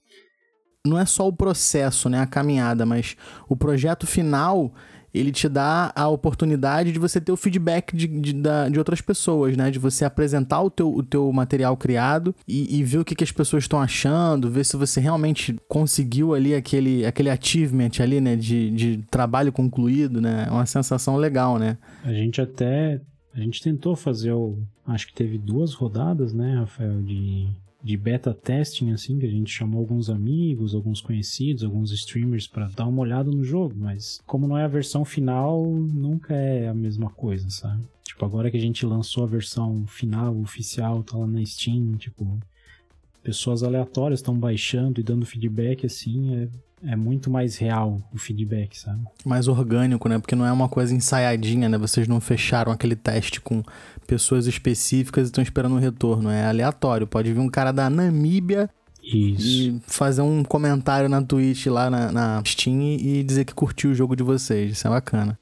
não 0.86 0.98
é 0.98 1.06
só 1.06 1.26
o 1.26 1.32
processo, 1.32 2.10
né, 2.10 2.20
a 2.20 2.26
caminhada, 2.26 2.84
mas 2.84 3.16
o 3.48 3.56
projeto 3.56 4.06
final, 4.06 4.74
ele 5.18 5.32
te 5.32 5.48
dá 5.48 5.92
a 5.94 6.08
oportunidade 6.08 6.92
de 6.92 6.98
você 6.98 7.20
ter 7.20 7.32
o 7.32 7.36
feedback 7.36 7.96
de, 7.96 8.06
de, 8.06 8.32
de 8.32 8.78
outras 8.78 9.00
pessoas, 9.00 9.56
né, 9.56 9.70
de 9.70 9.78
você 9.78 10.04
apresentar 10.04 10.62
o 10.62 10.70
teu, 10.70 10.94
o 10.94 11.02
teu 11.02 11.32
material 11.32 11.76
criado 11.76 12.34
e, 12.46 12.78
e 12.78 12.84
ver 12.84 12.98
o 12.98 13.04
que, 13.04 13.14
que 13.14 13.24
as 13.24 13.32
pessoas 13.32 13.64
estão 13.64 13.80
achando, 13.80 14.50
ver 14.50 14.64
se 14.64 14.76
você 14.76 15.00
realmente 15.00 15.56
conseguiu 15.68 16.34
ali 16.34 16.54
aquele, 16.54 17.04
aquele 17.04 17.30
achievement 17.30 17.90
ali, 18.00 18.20
né, 18.20 18.36
de, 18.36 18.70
de 18.70 18.98
trabalho 19.10 19.52
concluído, 19.52 20.20
né, 20.20 20.46
é 20.48 20.50
uma 20.50 20.66
sensação 20.66 21.16
legal, 21.16 21.58
né. 21.58 21.78
A 22.04 22.12
gente 22.12 22.40
até. 22.40 23.00
A 23.34 23.40
gente 23.40 23.62
tentou 23.62 23.94
fazer 23.94 24.32
o. 24.32 24.58
Acho 24.86 25.08
que 25.08 25.14
teve 25.14 25.36
duas 25.36 25.74
rodadas, 25.74 26.32
né, 26.32 26.56
Rafael, 26.58 27.02
de, 27.02 27.48
de 27.82 27.96
beta 27.96 28.34
testing, 28.34 28.90
assim, 28.90 29.18
que 29.18 29.26
a 29.26 29.30
gente 29.30 29.50
chamou 29.50 29.80
alguns 29.80 30.10
amigos, 30.10 30.74
alguns 30.74 31.00
conhecidos, 31.00 31.62
alguns 31.62 31.92
streamers 31.92 32.46
pra 32.46 32.68
dar 32.68 32.86
uma 32.86 33.02
olhada 33.02 33.30
no 33.30 33.44
jogo, 33.44 33.74
mas 33.76 34.20
como 34.26 34.48
não 34.48 34.58
é 34.58 34.64
a 34.64 34.68
versão 34.68 35.04
final, 35.04 35.64
nunca 35.64 36.34
é 36.34 36.68
a 36.68 36.74
mesma 36.74 37.10
coisa, 37.10 37.48
sabe? 37.50 37.84
Tipo, 38.02 38.24
agora 38.24 38.50
que 38.50 38.56
a 38.56 38.60
gente 38.60 38.86
lançou 38.86 39.24
a 39.24 39.26
versão 39.26 39.86
final, 39.86 40.36
oficial, 40.40 41.02
tá 41.02 41.16
lá 41.16 41.26
na 41.26 41.44
Steam, 41.44 41.96
tipo, 41.96 42.38
pessoas 43.22 43.62
aleatórias 43.62 44.20
estão 44.20 44.38
baixando 44.38 45.00
e 45.00 45.04
dando 45.04 45.26
feedback, 45.26 45.84
assim, 45.84 46.34
é, 46.34 46.48
é 46.86 46.94
muito 46.94 47.30
mais 47.30 47.56
real 47.56 48.00
o 48.14 48.18
feedback, 48.18 48.78
sabe? 48.78 49.00
mais 49.24 49.48
orgânico, 49.48 50.08
né? 50.08 50.18
Porque 50.18 50.36
não 50.36 50.46
é 50.46 50.52
uma 50.52 50.68
coisa 50.68 50.94
ensaiadinha, 50.94 51.68
né? 51.68 51.76
Vocês 51.76 52.06
não 52.06 52.20
fecharam 52.20 52.70
aquele 52.70 52.94
teste 52.94 53.40
com 53.40 53.62
pessoas 54.06 54.46
específicas 54.46 55.24
e 55.24 55.26
estão 55.26 55.42
esperando 55.42 55.74
um 55.74 55.80
retorno. 55.80 56.30
É 56.30 56.46
aleatório. 56.46 57.06
Pode 57.06 57.32
vir 57.32 57.40
um 57.40 57.48
cara 57.48 57.72
da 57.72 57.90
Namíbia 57.90 58.70
Isso. 59.02 59.46
E 59.46 59.80
fazer 59.86 60.22
um 60.22 60.44
comentário 60.44 61.08
na 61.08 61.20
Twitch 61.20 61.66
lá 61.66 61.90
na, 61.90 62.12
na 62.12 62.42
Steam 62.46 62.80
e 62.82 63.22
dizer 63.22 63.44
que 63.44 63.54
curtiu 63.54 63.90
o 63.90 63.94
jogo 63.94 64.14
de 64.14 64.22
vocês. 64.22 64.72
Isso 64.72 64.86
é 64.86 64.90
bacana. 64.90 65.38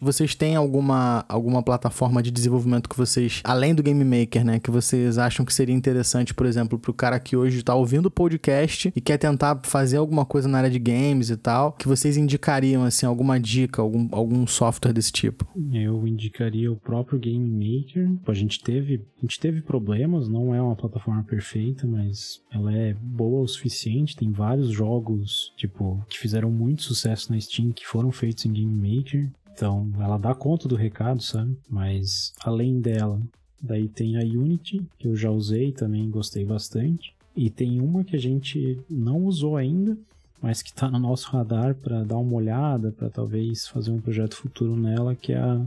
Vocês 0.00 0.34
têm 0.34 0.54
alguma, 0.54 1.24
alguma 1.28 1.62
plataforma 1.62 2.22
de 2.22 2.30
desenvolvimento 2.30 2.88
que 2.88 2.96
vocês, 2.96 3.40
além 3.42 3.74
do 3.74 3.82
Game 3.82 4.04
Maker, 4.04 4.44
né, 4.44 4.60
que 4.60 4.70
vocês 4.70 5.18
acham 5.18 5.44
que 5.44 5.52
seria 5.52 5.74
interessante, 5.74 6.32
por 6.32 6.46
exemplo, 6.46 6.78
pro 6.78 6.94
cara 6.94 7.18
que 7.18 7.36
hoje 7.36 7.64
tá 7.64 7.74
ouvindo 7.74 8.06
o 8.06 8.10
podcast 8.10 8.92
e 8.94 9.00
quer 9.00 9.18
tentar 9.18 9.60
fazer 9.64 9.96
alguma 9.96 10.24
coisa 10.24 10.48
na 10.48 10.58
área 10.58 10.70
de 10.70 10.78
games 10.78 11.30
e 11.30 11.36
tal, 11.36 11.72
que 11.72 11.88
vocês 11.88 12.16
indicariam, 12.16 12.84
assim, 12.84 13.06
alguma 13.06 13.40
dica, 13.40 13.82
algum, 13.82 14.08
algum 14.12 14.46
software 14.46 14.92
desse 14.92 15.10
tipo? 15.10 15.46
Eu 15.72 16.06
indicaria 16.06 16.70
o 16.70 16.76
próprio 16.76 17.18
Game 17.18 17.48
Maker. 17.48 18.08
A 18.26 18.34
gente 18.34 18.62
teve, 18.62 19.04
a 19.18 19.20
gente 19.22 19.40
teve 19.40 19.62
problemas, 19.62 20.28
não 20.28 20.54
é 20.54 20.62
uma 20.62 20.76
plataforma 20.76 21.24
perfeita, 21.24 21.86
mas 21.86 22.40
ela 22.52 22.72
é 22.72 22.94
boa 22.94 23.42
o 23.42 23.48
suficiente. 23.48 24.16
Tem 24.16 24.30
vários 24.30 24.70
jogos, 24.70 25.52
tipo, 25.56 26.04
que 26.08 26.18
fizeram 26.18 26.50
muito 26.50 26.82
sucesso 26.82 27.32
na 27.32 27.40
Steam 27.40 27.72
que 27.72 27.86
foram 27.86 28.12
feitos 28.12 28.46
em 28.46 28.52
Game 28.52 28.96
Maker. 28.96 29.28
Então, 29.58 29.90
ela 29.98 30.16
dá 30.16 30.36
conta 30.36 30.68
do 30.68 30.76
recado, 30.76 31.20
sabe? 31.20 31.58
Mas 31.68 32.32
além 32.44 32.80
dela, 32.80 33.20
daí 33.60 33.88
tem 33.88 34.16
a 34.16 34.20
Unity, 34.20 34.86
que 34.96 35.08
eu 35.08 35.16
já 35.16 35.32
usei 35.32 35.72
também, 35.72 36.08
gostei 36.08 36.44
bastante. 36.44 37.12
E 37.34 37.50
tem 37.50 37.80
uma 37.80 38.04
que 38.04 38.14
a 38.14 38.20
gente 38.20 38.78
não 38.88 39.24
usou 39.24 39.56
ainda, 39.56 39.98
mas 40.40 40.62
que 40.62 40.70
está 40.70 40.88
no 40.88 41.00
nosso 41.00 41.28
radar 41.32 41.74
para 41.74 42.04
dar 42.04 42.18
uma 42.18 42.36
olhada, 42.36 42.92
para 42.92 43.10
talvez 43.10 43.66
fazer 43.66 43.90
um 43.90 44.00
projeto 44.00 44.36
futuro 44.36 44.76
nela, 44.76 45.16
que 45.16 45.32
é 45.32 45.38
a 45.38 45.60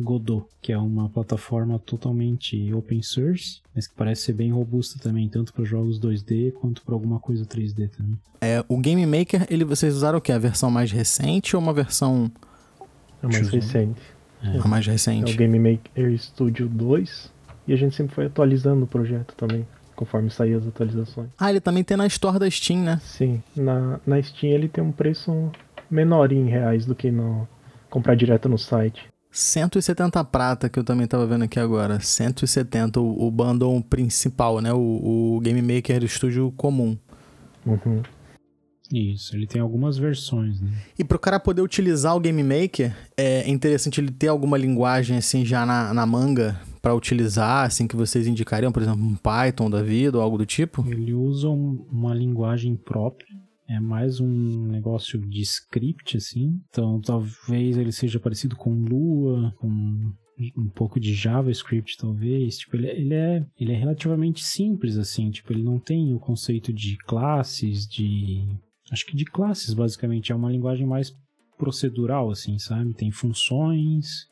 Godot, 0.00 0.46
que 0.62 0.72
é 0.72 0.78
uma 0.78 1.10
plataforma 1.10 1.78
totalmente 1.78 2.72
open 2.72 3.02
source, 3.02 3.60
mas 3.74 3.86
que 3.86 3.94
parece 3.94 4.22
ser 4.22 4.32
bem 4.32 4.52
robusta 4.52 4.98
também, 4.98 5.28
tanto 5.28 5.52
para 5.52 5.64
jogos 5.64 6.00
2D 6.00 6.50
quanto 6.54 6.80
para 6.82 6.94
alguma 6.94 7.20
coisa 7.20 7.44
3D 7.44 7.90
também. 7.90 8.18
É, 8.40 8.64
o 8.66 8.78
Game 8.78 9.04
Maker, 9.04 9.46
ele 9.50 9.64
vocês 9.64 9.94
usaram 9.94 10.16
o 10.16 10.22
que? 10.22 10.32
A 10.32 10.38
versão 10.38 10.70
mais 10.70 10.90
recente 10.90 11.54
ou 11.54 11.60
uma 11.60 11.74
versão 11.74 12.32
É 13.24 13.26
o 13.26 13.30
mais 13.30 13.48
Choose 13.48 13.56
recente. 13.56 14.02
É. 14.42 14.58
a 14.58 14.68
mais 14.68 14.86
É 14.86 14.90
o 14.90 14.92
recente? 14.92 15.36
Game 15.36 15.58
Maker 15.58 16.18
Studio 16.18 16.68
2. 16.68 17.32
E 17.66 17.72
a 17.72 17.76
gente 17.76 17.96
sempre 17.96 18.14
foi 18.14 18.26
atualizando 18.26 18.84
o 18.84 18.86
projeto 18.86 19.34
também, 19.34 19.66
conforme 19.96 20.30
saía 20.30 20.58
as 20.58 20.66
atualizações. 20.66 21.30
Ah, 21.38 21.48
ele 21.48 21.60
também 21.60 21.82
tem 21.82 21.96
na 21.96 22.06
Store 22.06 22.38
da 22.38 22.50
Steam, 22.50 22.80
né? 22.82 23.00
Sim, 23.02 23.42
na, 23.56 23.98
na 24.06 24.22
Steam 24.22 24.52
ele 24.52 24.68
tem 24.68 24.84
um 24.84 24.92
preço 24.92 25.50
menor 25.90 26.30
em 26.30 26.46
reais 26.46 26.84
do 26.84 26.94
que 26.94 27.10
no 27.10 27.48
comprar 27.88 28.14
direto 28.14 28.48
no 28.48 28.58
site. 28.58 29.08
170 29.30 30.22
prata, 30.24 30.68
que 30.68 30.78
eu 30.78 30.84
também 30.84 31.06
tava 31.06 31.26
vendo 31.26 31.44
aqui 31.44 31.58
agora. 31.58 31.98
170, 31.98 33.00
o, 33.00 33.26
o 33.26 33.30
bundle 33.30 33.82
principal, 33.82 34.60
né? 34.60 34.72
O, 34.72 35.36
o 35.36 35.40
Game 35.40 35.62
Maker 35.62 36.06
Studio 36.06 36.52
comum. 36.56 36.96
Uhum. 37.64 38.02
Isso, 38.92 39.34
ele 39.34 39.46
tem 39.46 39.60
algumas 39.60 39.96
versões, 39.96 40.60
né? 40.60 40.70
E 40.98 41.02
pro 41.02 41.18
cara 41.18 41.40
poder 41.40 41.62
utilizar 41.62 42.14
o 42.14 42.20
Game 42.20 42.42
Maker, 42.42 42.94
é 43.16 43.48
interessante 43.48 44.00
ele 44.00 44.10
ter 44.10 44.28
alguma 44.28 44.58
linguagem 44.58 45.16
assim 45.16 45.44
já 45.44 45.64
na, 45.64 45.92
na 45.94 46.04
manga 46.04 46.60
pra 46.82 46.94
utilizar, 46.94 47.64
assim 47.64 47.86
que 47.88 47.96
vocês 47.96 48.26
indicariam, 48.26 48.70
por 48.70 48.82
exemplo, 48.82 49.02
um 49.02 49.16
Python 49.16 49.70
da 49.70 49.82
vida 49.82 50.18
ou 50.18 50.22
algo 50.22 50.36
do 50.36 50.44
tipo? 50.44 50.84
Ele 50.86 51.14
usa 51.14 51.48
um- 51.48 51.86
uma 51.90 52.14
linguagem 52.14 52.76
própria, 52.76 53.26
é 53.66 53.80
mais 53.80 54.20
um 54.20 54.66
negócio 54.66 55.18
de 55.18 55.40
script, 55.40 56.18
assim. 56.18 56.60
Então, 56.68 57.00
talvez 57.00 57.78
ele 57.78 57.90
seja 57.90 58.20
parecido 58.20 58.54
com 58.54 58.70
Lua, 58.74 59.54
com 59.58 60.12
um 60.58 60.68
pouco 60.74 61.00
de 61.00 61.14
JavaScript, 61.14 61.96
talvez. 61.96 62.58
Tipo, 62.58 62.76
ele, 62.76 62.88
ele 62.88 63.14
é, 63.14 63.46
ele 63.58 63.72
é 63.72 63.76
relativamente 63.76 64.44
simples, 64.44 64.98
assim. 64.98 65.30
Tipo, 65.30 65.52
ele 65.54 65.62
não 65.62 65.78
tem 65.78 66.12
o 66.12 66.18
conceito 66.18 66.70
de 66.72 66.98
classes, 66.98 67.86
de... 67.86 68.44
Acho 68.94 69.06
que 69.06 69.16
de 69.16 69.24
classes, 69.24 69.74
basicamente. 69.74 70.30
É 70.30 70.34
uma 70.34 70.50
linguagem 70.50 70.86
mais 70.86 71.12
procedural, 71.58 72.30
assim, 72.30 72.58
sabe? 72.58 72.94
Tem 72.94 73.10
funções... 73.10 74.26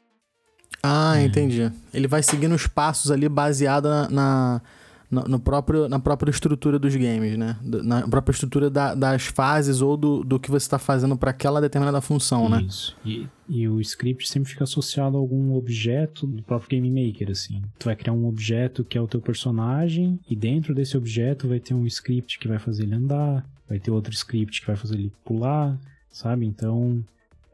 Ah, 0.83 1.19
É. 1.19 1.25
entendi. 1.25 1.71
Ele 1.93 2.09
vai 2.09 2.23
seguindo 2.23 2.55
os 2.55 2.67
passos 2.67 3.11
ali 3.11 3.29
baseado 3.29 3.85
na, 4.11 4.61
na, 5.11 5.23
no 5.29 5.39
próprio, 5.39 5.89
na 5.89 6.01
própria 6.01 6.31
estrutura 6.31 6.79
dos 6.79 6.97
games, 6.97 7.37
né? 7.39 7.57
Na 7.63 8.09
própria 8.09 8.33
estrutura 8.33 8.69
da- 8.71 8.95
das 8.95 9.27
fases 9.27 9.81
ou 9.81 9.97
do, 9.97 10.25
do 10.25 10.41
que 10.41 10.51
você 10.51 10.65
está 10.65 10.79
fazendo 10.79 11.17
para 11.17 11.31
aquela 11.31 11.61
determinada 11.61 12.01
função, 12.01 12.49
né? 12.49 12.63
Isso. 12.63 12.97
E, 13.05 13.29
e 13.49 13.69
o 13.69 13.81
script 13.81 14.27
sempre 14.29 14.49
fica 14.51 14.65
associado 14.65 15.17
a 15.17 15.21
algum 15.21 15.55
objeto 15.55 16.27
do 16.27 16.43
próprio 16.43 16.71
Game 16.71 16.91
Maker, 17.07 17.31
assim. 17.31 17.63
Tu 17.79 17.85
vai 17.85 17.95
criar 17.95 18.15
um 18.15 18.27
objeto 18.27 18.83
que 18.85 18.97
é 18.99 19.01
o 19.01 19.07
teu 19.07 19.21
personagem, 19.21 20.19
e 20.29 20.35
dentro 20.35 20.75
desse 20.75 20.97
objeto 20.97 21.47
vai 21.47 21.61
ter 21.61 21.75
um 21.75 21.87
script 21.87 22.39
que 22.41 22.49
vai 22.49 22.59
fazer 22.59 22.85
ele 22.85 22.95
andar, 22.95 23.45
vai 23.73 23.81
ter 23.81 23.91
outro 23.91 24.13
script 24.13 24.61
que 24.61 24.67
vai 24.67 24.77
fazer 24.77 24.97
ele 24.97 25.11
pular, 25.25 25.79
sabe? 26.11 26.45
Então, 26.45 27.03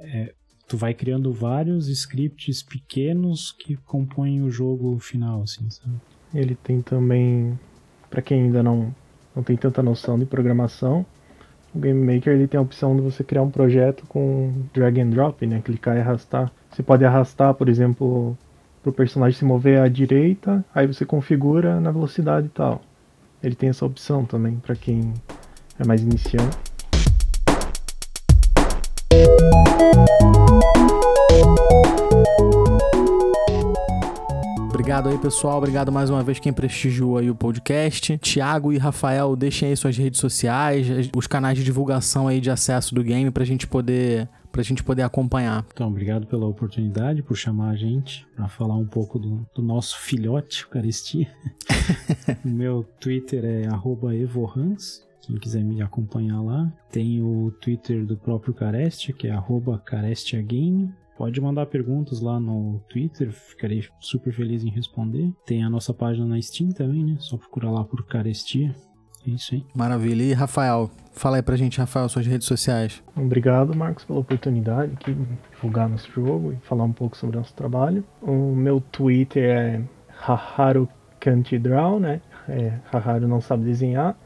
é, 0.00 0.34
tu 0.66 0.76
vai 0.76 0.92
criando 0.92 1.32
vários 1.32 1.86
scripts 1.86 2.60
pequenos 2.60 3.52
que 3.52 3.76
compõem 3.76 4.42
o 4.42 4.50
jogo 4.50 4.98
final, 4.98 5.42
assim, 5.42 5.70
sabe? 5.70 5.94
Ele 6.34 6.56
tem 6.56 6.82
também, 6.82 7.56
para 8.10 8.20
quem 8.20 8.42
ainda 8.42 8.64
não, 8.64 8.92
não 9.34 9.44
tem 9.44 9.56
tanta 9.56 9.80
noção 9.80 10.18
de 10.18 10.26
programação, 10.26 11.06
o 11.72 11.78
Game 11.78 12.00
Maker 12.00 12.32
ele 12.32 12.48
tem 12.48 12.58
a 12.58 12.62
opção 12.62 12.96
de 12.96 13.02
você 13.02 13.22
criar 13.22 13.42
um 13.42 13.50
projeto 13.50 14.04
com 14.08 14.52
drag 14.74 15.00
and 15.00 15.10
drop, 15.10 15.46
né? 15.46 15.60
Clicar 15.60 15.96
e 15.96 16.00
arrastar. 16.00 16.50
Você 16.68 16.82
pode 16.82 17.04
arrastar, 17.04 17.54
por 17.54 17.68
exemplo, 17.68 18.36
para 18.82 18.90
o 18.90 18.92
personagem 18.92 19.38
se 19.38 19.44
mover 19.44 19.80
à 19.80 19.86
direita, 19.86 20.64
aí 20.74 20.86
você 20.86 21.04
configura 21.04 21.78
na 21.78 21.92
velocidade 21.92 22.46
e 22.46 22.50
tal. 22.50 22.82
Ele 23.40 23.54
tem 23.54 23.68
essa 23.68 23.86
opção 23.86 24.24
também 24.24 24.56
para 24.56 24.74
quem 24.74 25.14
é 25.78 25.86
mais 25.86 26.02
iniciante. 26.02 26.56
Obrigado 34.88 35.10
aí, 35.10 35.18
pessoal. 35.18 35.58
Obrigado 35.58 35.92
mais 35.92 36.08
uma 36.08 36.22
vez 36.22 36.38
quem 36.38 36.52
prestigiou 36.52 37.18
aí 37.18 37.30
o 37.30 37.34
podcast. 37.34 38.16
Tiago 38.18 38.72
e 38.72 38.78
Rafael, 38.78 39.36
deixem 39.36 39.68
aí 39.68 39.76
suas 39.76 39.96
redes 39.96 40.18
sociais, 40.18 40.86
os 41.14 41.26
canais 41.26 41.58
de 41.58 41.62
divulgação 41.62 42.26
aí 42.26 42.40
de 42.40 42.50
acesso 42.50 42.94
do 42.94 43.04
game 43.04 43.30
pra 43.30 43.44
gente 43.44 43.66
poder, 43.66 44.28
pra 44.50 44.62
gente 44.62 44.82
poder 44.82 45.02
acompanhar. 45.02 45.64
Então, 45.72 45.88
obrigado 45.88 46.26
pela 46.26 46.46
oportunidade, 46.46 47.22
por 47.22 47.36
chamar 47.36 47.70
a 47.70 47.76
gente 47.76 48.26
para 48.34 48.48
falar 48.48 48.76
um 48.76 48.86
pouco 48.86 49.18
do, 49.18 49.46
do 49.54 49.62
nosso 49.62 49.98
filhote, 50.00 50.64
o 50.64 50.68
Carestia. 50.68 51.28
o 52.44 52.48
meu 52.48 52.82
Twitter 52.98 53.44
é 53.44 53.66
arroba 53.66 54.16
evohans, 54.16 55.06
quem 55.28 55.36
quiser 55.36 55.62
me 55.62 55.82
acompanhar 55.82 56.40
lá. 56.40 56.72
Tem 56.90 57.22
o 57.22 57.52
Twitter 57.60 58.04
do 58.04 58.16
próprio 58.16 58.54
Carestia, 58.54 59.14
que 59.14 59.28
é 59.28 59.30
arroba 59.30 59.78
carestiagame. 59.78 60.90
Pode 61.18 61.40
mandar 61.40 61.66
perguntas 61.66 62.20
lá 62.20 62.40
no 62.40 62.80
Twitter, 62.88 63.30
ficarei 63.30 63.84
super 64.00 64.32
feliz 64.32 64.64
em 64.64 64.70
responder. 64.70 65.32
Tem 65.44 65.62
a 65.62 65.68
nossa 65.68 65.92
página 65.92 66.26
na 66.26 66.40
Steam 66.40 66.70
também, 66.70 67.04
né? 67.04 67.16
Só 67.18 67.36
procurar 67.36 67.70
lá 67.70 67.84
por 67.84 68.06
Carestia. 68.06 68.74
É 69.26 69.30
isso 69.30 69.54
aí. 69.54 69.66
Maravilha. 69.74 70.22
E 70.22 70.32
Rafael, 70.32 70.88
fala 71.12 71.36
aí 71.36 71.42
pra 71.42 71.56
gente, 71.56 71.78
Rafael, 71.78 72.08
suas 72.08 72.24
redes 72.24 72.46
sociais. 72.46 73.02
Obrigado, 73.16 73.76
Marcos, 73.76 74.04
pela 74.04 74.20
oportunidade 74.20 74.92
aqui 74.92 75.12
de 75.12 75.26
divulgar 75.52 75.88
nosso 75.88 76.10
jogo 76.10 76.52
e 76.52 76.56
falar 76.66 76.84
um 76.84 76.92
pouco 76.92 77.16
sobre 77.16 77.36
o 77.36 77.40
nosso 77.40 77.52
trabalho. 77.52 78.04
O 78.22 78.54
meu 78.54 78.80
Twitter 78.80 79.44
é 79.44 79.82
Haharu 80.08 80.88
Can't 81.20 81.58
Draw, 81.58 81.98
né? 81.98 82.22
É, 82.48 82.78
Haharu 82.92 83.26
não 83.26 83.40
sabe 83.40 83.64
desenhar, 83.64 84.16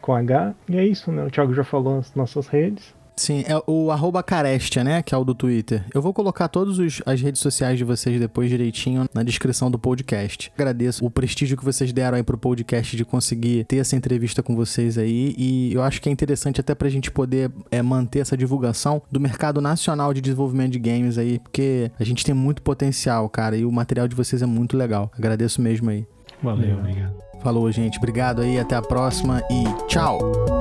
com 0.00 0.14
H. 0.14 0.54
E 0.68 0.76
é 0.76 0.84
isso, 0.86 1.10
né? 1.12 1.24
O 1.24 1.30
Thiago 1.30 1.54
já 1.54 1.64
falou 1.64 1.96
nas 1.96 2.14
nossas 2.14 2.46
redes. 2.46 2.98
Sim, 3.16 3.44
é 3.46 3.62
o 3.66 3.90
arroba 3.90 4.22
Carestia, 4.22 4.82
né? 4.82 5.02
Que 5.02 5.14
é 5.14 5.18
o 5.18 5.24
do 5.24 5.34
Twitter. 5.34 5.84
Eu 5.92 6.00
vou 6.00 6.10
colocar 6.14 6.48
todas 6.48 6.78
os- 6.78 7.02
as 7.04 7.20
redes 7.20 7.42
sociais 7.42 7.76
de 7.76 7.84
vocês 7.84 8.18
depois 8.18 8.48
direitinho 8.48 9.04
na 9.12 9.22
descrição 9.22 9.70
do 9.70 9.78
podcast. 9.78 10.50
Agradeço 10.56 11.04
o 11.04 11.10
prestígio 11.10 11.54
que 11.54 11.62
vocês 11.64 11.92
deram 11.92 12.16
aí 12.16 12.22
pro 12.22 12.38
podcast 12.38 12.96
de 12.96 13.04
conseguir 13.04 13.64
ter 13.64 13.76
essa 13.76 13.94
entrevista 13.94 14.42
com 14.42 14.56
vocês 14.56 14.96
aí. 14.96 15.34
E 15.36 15.70
eu 15.74 15.82
acho 15.82 16.00
que 16.00 16.08
é 16.08 16.12
interessante 16.12 16.62
até 16.62 16.74
pra 16.74 16.88
gente 16.88 17.10
poder 17.10 17.50
é, 17.70 17.82
manter 17.82 18.20
essa 18.20 18.38
divulgação 18.38 19.02
do 19.12 19.20
mercado 19.20 19.60
nacional 19.60 20.14
de 20.14 20.22
desenvolvimento 20.22 20.72
de 20.72 20.78
games 20.78 21.18
aí, 21.18 21.38
porque 21.40 21.90
a 22.00 22.04
gente 22.04 22.24
tem 22.24 22.34
muito 22.34 22.62
potencial, 22.62 23.28
cara, 23.28 23.54
e 23.54 23.66
o 23.66 23.70
material 23.72 24.08
de 24.08 24.16
vocês 24.16 24.40
é 24.40 24.46
muito 24.46 24.78
legal. 24.78 25.10
Agradeço 25.18 25.60
mesmo 25.60 25.90
aí. 25.90 26.06
Valeu, 26.42 26.78
obrigado. 26.78 27.29
Falou, 27.40 27.70
gente. 27.72 27.98
Obrigado 27.98 28.42
aí, 28.42 28.58
até 28.58 28.76
a 28.76 28.82
próxima 28.82 29.42
e 29.50 29.64
tchau! 29.86 30.59